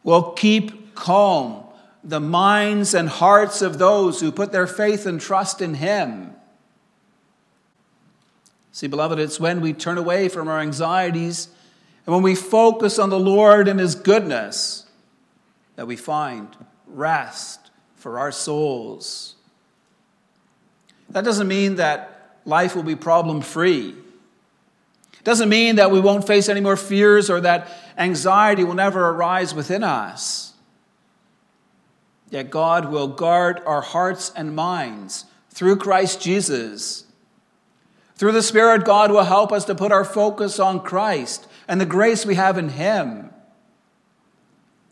will 0.02 0.32
keep 0.32 0.96
calm 0.96 1.61
the 2.04 2.20
minds 2.20 2.94
and 2.94 3.08
hearts 3.08 3.62
of 3.62 3.78
those 3.78 4.20
who 4.20 4.32
put 4.32 4.52
their 4.52 4.66
faith 4.66 5.06
and 5.06 5.20
trust 5.20 5.60
in 5.60 5.74
Him. 5.74 6.34
See, 8.72 8.86
beloved, 8.86 9.18
it's 9.18 9.38
when 9.38 9.60
we 9.60 9.72
turn 9.72 9.98
away 9.98 10.28
from 10.28 10.48
our 10.48 10.58
anxieties 10.58 11.48
and 12.06 12.14
when 12.14 12.22
we 12.22 12.34
focus 12.34 12.98
on 12.98 13.10
the 13.10 13.20
Lord 13.20 13.68
and 13.68 13.78
His 13.78 13.94
goodness 13.94 14.86
that 15.76 15.86
we 15.86 15.96
find 15.96 16.48
rest 16.86 17.70
for 17.94 18.18
our 18.18 18.32
souls. 18.32 19.36
That 21.10 21.24
doesn't 21.24 21.48
mean 21.48 21.76
that 21.76 22.38
life 22.44 22.74
will 22.74 22.82
be 22.82 22.96
problem 22.96 23.42
free. 23.42 23.90
It 25.18 25.24
doesn't 25.24 25.48
mean 25.48 25.76
that 25.76 25.90
we 25.90 26.00
won't 26.00 26.26
face 26.26 26.48
any 26.48 26.60
more 26.60 26.76
fears 26.76 27.30
or 27.30 27.40
that 27.42 27.70
anxiety 27.96 28.64
will 28.64 28.74
never 28.74 29.08
arise 29.10 29.54
within 29.54 29.84
us. 29.84 30.51
Yet 32.32 32.48
God 32.48 32.90
will 32.90 33.08
guard 33.08 33.60
our 33.66 33.82
hearts 33.82 34.32
and 34.34 34.56
minds 34.56 35.26
through 35.50 35.76
Christ 35.76 36.22
Jesus. 36.22 37.04
Through 38.14 38.32
the 38.32 38.42
Spirit, 38.42 38.86
God 38.86 39.10
will 39.10 39.24
help 39.24 39.52
us 39.52 39.66
to 39.66 39.74
put 39.74 39.92
our 39.92 40.02
focus 40.02 40.58
on 40.58 40.80
Christ 40.80 41.46
and 41.68 41.78
the 41.78 41.84
grace 41.84 42.24
we 42.24 42.36
have 42.36 42.56
in 42.56 42.70
Him. 42.70 43.28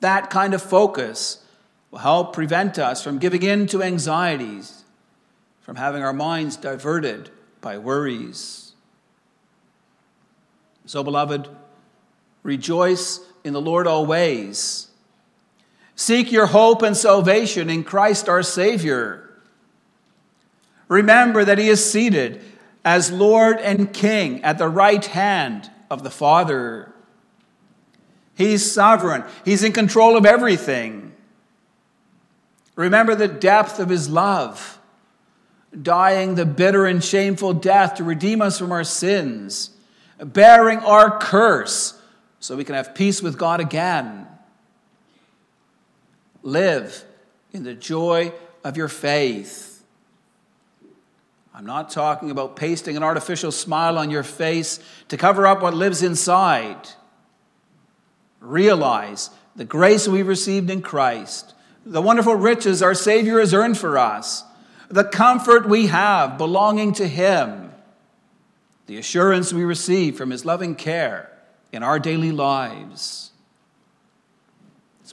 That 0.01 0.29
kind 0.29 0.53
of 0.53 0.61
focus 0.61 1.43
will 1.91 2.01
help 2.01 2.35
prevent 2.35 2.79
us 2.79 3.03
from 3.03 3.19
giving 3.19 3.43
in 3.43 3.67
to 3.69 3.83
anxieties, 3.83 4.85
from 5.63 5.77
having 5.77 6.03
our 6.03 6.13
minds 6.13 6.59
diverted 6.59 7.31
by 7.63 7.79
worries. 7.79 8.73
So, 10.85 11.03
beloved, 11.03 11.49
rejoice 12.43 13.21
in 13.45 13.55
the 13.55 13.63
Lord 13.63 13.87
always. 13.87 14.90
Seek 16.01 16.33
your 16.33 16.47
hope 16.47 16.81
and 16.81 16.97
salvation 16.97 17.69
in 17.69 17.85
Christ 17.85 18.27
our 18.27 18.43
Savior. 18.43 19.29
Remember 20.89 21.45
that 21.45 21.59
He 21.59 21.69
is 21.69 21.93
seated 21.93 22.41
as 22.83 23.13
Lord 23.13 23.59
and 23.59 23.93
King 23.93 24.43
at 24.43 24.57
the 24.57 24.67
right 24.67 25.05
hand 25.05 25.71
of 25.91 26.03
the 26.03 26.09
Father. 26.09 26.91
He's 28.35 28.73
sovereign, 28.73 29.25
He's 29.45 29.63
in 29.63 29.73
control 29.73 30.17
of 30.17 30.25
everything. 30.25 31.13
Remember 32.77 33.15
the 33.15 33.29
depth 33.29 33.79
of 33.79 33.91
His 33.91 34.09
love, 34.09 34.79
dying 35.83 36.35
the 36.35 36.47
bitter 36.47 36.87
and 36.87 37.05
shameful 37.05 37.53
death 37.53 37.97
to 37.97 38.05
redeem 38.05 38.41
us 38.41 38.59
from 38.59 38.73
our 38.73 38.85
sins, 38.85 39.73
bearing 40.19 40.79
our 40.79 41.19
curse 41.19 42.01
so 42.39 42.57
we 42.57 42.65
can 42.65 42.75
have 42.75 42.95
peace 42.95 43.21
with 43.21 43.37
God 43.37 43.61
again. 43.61 44.29
Live 46.43 47.05
in 47.53 47.65
the 47.65 47.75
joy 47.75 48.33
of 48.65 48.77
your 48.77 48.89
faith. 48.89 49.83
I'm 51.55 51.67
not 51.67 51.91
talking 51.91 52.31
about 52.31 52.57
pasting 52.57 52.97
an 52.97 53.03
artificial 53.03 53.53
smile 53.53 53.99
on 53.99 54.11
your 54.11 54.23
face 54.23 54.81
to 55.09 55.17
cover 55.17 55.47
up 55.47 55.61
what 55.61 55.75
lives 55.75 56.03
inside. 56.03 56.89
Realize 58.41 59.31
the 59.57 59.65
grace 59.65 60.09
we've 60.09 60.27
received 60.27 60.71
in 60.71 60.81
Christ, 60.81 61.55
the 61.85 62.01
wonderful 62.01 62.35
riches 62.35 62.83
our 62.83 62.95
Savior 62.95 63.41
has 63.41 63.53
earned 63.53 63.77
for 63.77 63.99
us, 63.99 64.45
the 64.89 65.05
comfort 65.05 65.69
we 65.69 65.89
have 65.89 66.39
belonging 66.39 66.93
to 66.95 67.07
Him, 67.07 67.73
the 68.87 68.97
assurance 68.97 69.53
we 69.53 69.65
receive 69.65 70.17
from 70.17 70.31
His 70.31 70.45
loving 70.45 70.75
care 70.75 71.31
in 71.73 71.83
our 71.83 71.99
daily 71.99 72.33
lives. 72.33 73.30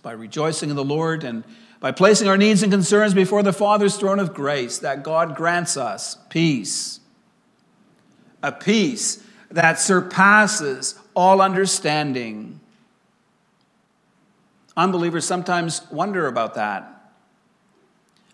By 0.07 0.13
rejoicing 0.13 0.69
in 0.69 0.77
the 0.77 0.85
Lord 0.85 1.25
and 1.25 1.43
by 1.81 1.91
placing 1.91 2.29
our 2.29 2.37
needs 2.37 2.63
and 2.63 2.71
concerns 2.71 3.13
before 3.13 3.43
the 3.43 3.51
Father's 3.51 3.97
throne 3.97 4.19
of 4.19 4.33
grace 4.33 4.77
that 4.77 5.03
God 5.03 5.35
grants 5.35 5.75
us 5.75 6.17
peace. 6.29 7.01
A 8.41 8.53
peace 8.53 9.21
that 9.51 9.81
surpasses 9.81 10.97
all 11.13 11.41
understanding. 11.41 12.61
Unbelievers 14.77 15.25
sometimes 15.25 15.81
wonder 15.91 16.27
about 16.27 16.53
that. 16.53 17.11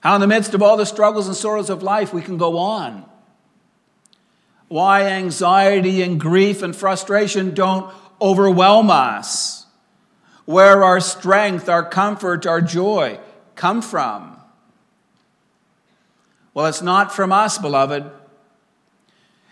How, 0.01 0.13
in 0.13 0.21
the 0.21 0.27
midst 0.27 0.53
of 0.53 0.61
all 0.61 0.77
the 0.77 0.85
struggles 0.85 1.25
and 1.25 1.35
sorrows 1.35 1.71
of 1.71 1.81
life, 1.81 2.13
we 2.13 2.21
can 2.21 2.37
go 2.37 2.59
on. 2.59 3.03
Why 4.67 5.05
anxiety 5.07 6.03
and 6.03 6.19
grief 6.19 6.61
and 6.61 6.75
frustration 6.75 7.55
don't 7.55 7.91
overwhelm 8.21 8.91
us. 8.91 9.62
Where 10.45 10.83
our 10.83 10.99
strength, 10.99 11.69
our 11.69 11.87
comfort, 11.87 12.45
our 12.45 12.61
joy 12.61 13.19
come 13.55 13.81
from? 13.81 14.37
Well, 16.53 16.65
it's 16.65 16.81
not 16.81 17.15
from 17.15 17.31
us, 17.31 17.57
beloved. 17.57 18.11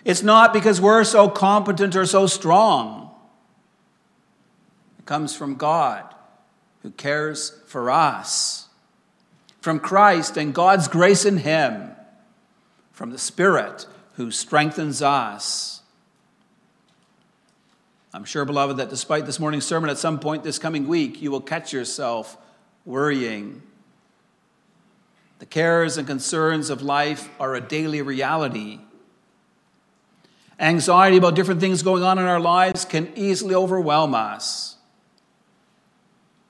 It's 0.04 0.24
not 0.24 0.54
because 0.54 0.82
we're 0.82 1.04
so 1.04 1.30
competent 1.30 1.96
or 1.96 2.06
so 2.06 2.28
strong. 2.28 3.12
It 5.00 5.06
comes 5.06 5.36
from 5.36 5.56
God 5.56 6.14
who 6.82 6.92
cares 6.92 7.60
for 7.68 7.90
us, 7.90 8.68
from 9.60 9.80
Christ 9.80 10.38
and 10.38 10.54
God's 10.54 10.88
grace 10.88 11.26
in 11.26 11.38
Him, 11.38 11.92
from 12.92 13.12
the 13.12 13.18
Spirit 13.18 13.86
who 14.14 14.32
strengthens 14.32 15.02
us. 15.02 15.81
I'm 18.14 18.26
sure, 18.26 18.44
beloved, 18.44 18.78
that 18.78 18.90
despite 18.90 19.26
this 19.26 19.40
morning's 19.40 19.66
sermon, 19.66 19.90
at 19.90 19.98
some 19.98 20.20
point 20.20 20.44
this 20.44 20.60
coming 20.60 20.88
week, 20.88 21.22
you 21.22 21.32
will 21.32 21.42
catch 21.42 21.72
yourself 21.72 22.38
worrying. 22.86 23.62
The 25.40 25.46
cares 25.46 25.98
and 25.98 26.06
concerns 26.06 26.70
of 26.70 26.82
life 26.82 27.30
are 27.40 27.56
a 27.56 27.62
daily 27.62 28.02
reality. 28.02 28.80
Anxiety 30.60 31.18
about 31.18 31.36
different 31.36 31.62
things 31.62 31.82
going 31.82 32.04
on 32.04 32.20
in 32.20 32.26
our 32.26 32.40
lives 32.40 32.86
can 32.86 33.12
easily 33.16 33.56
overwhelm 33.56 34.14
us. 34.14 34.76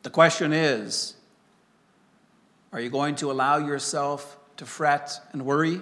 The 0.04 0.10
question 0.10 0.52
is 0.52 1.16
are 2.74 2.82
you 2.82 2.90
going 2.90 3.16
to 3.16 3.32
allow 3.32 3.58
yourself 3.58 4.38
to 4.58 4.66
fret 4.66 5.20
and 5.32 5.46
worry? 5.46 5.82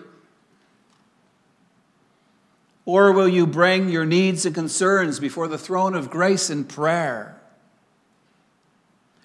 Or 2.90 3.12
will 3.12 3.28
you 3.28 3.46
bring 3.46 3.90
your 3.90 4.04
needs 4.04 4.48
and 4.48 4.56
concerns 4.56 5.20
before 5.20 5.48
the 5.48 5.60
throne 5.60 5.94
of 5.94 6.10
grace 6.10 6.50
in 6.50 6.64
prayer? 6.64 7.40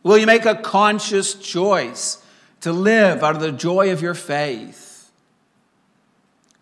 Will 0.03 0.19
you 0.19 0.27
make 0.27 0.45
a 0.45 0.55
conscious 0.55 1.33
choice 1.33 2.23
to 2.61 2.75
live 2.75 3.23
out 3.23 3.37
of 3.37 3.41
the 3.41 3.53
joy 3.53 3.91
of 3.91 4.03
your 4.03 4.13
faith? 4.13 5.11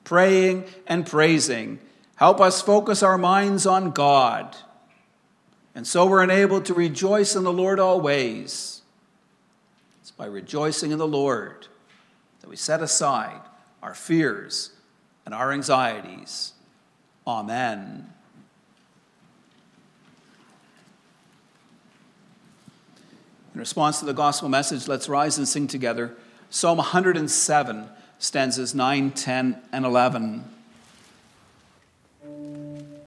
Praying 0.05 0.65
and 0.87 1.05
praising 1.05 1.81
help 2.15 2.41
us 2.41 2.62
focus 2.62 3.03
our 3.03 3.19
minds 3.19 3.67
on 3.67 3.91
God 3.91 4.57
and 5.75 5.85
so 5.85 6.07
we're 6.07 6.23
enabled 6.23 6.67
to 6.67 6.75
rejoice 6.75 7.35
in 7.35 7.43
the 7.43 7.53
Lord 7.53 7.81
always. 7.81 8.83
It's 10.03 10.12
by 10.12 10.27
rejoicing 10.27 10.93
in 10.93 10.99
the 10.99 11.09
Lord 11.09 11.67
that 12.43 12.49
we 12.49 12.55
set 12.55 12.81
aside 12.81 13.41
our 13.83 13.95
fears 13.95 14.71
and 15.27 15.35
our 15.35 15.51
anxieties. 15.51 16.52
Amen. 17.27 18.13
In 23.55 23.61
response 23.61 24.01
to 24.01 24.07
the 24.07 24.15
gospel 24.15 24.49
message, 24.49 24.89
let's 24.89 25.09
rise 25.09 25.37
and 25.39 25.47
sing 25.47 25.67
together 25.67 26.17
Psalm 26.49 26.79
107, 26.79 27.89
stanzas 28.19 28.75
9, 28.75 29.11
10, 29.11 29.63
and 29.73 29.85
11. 29.85 30.45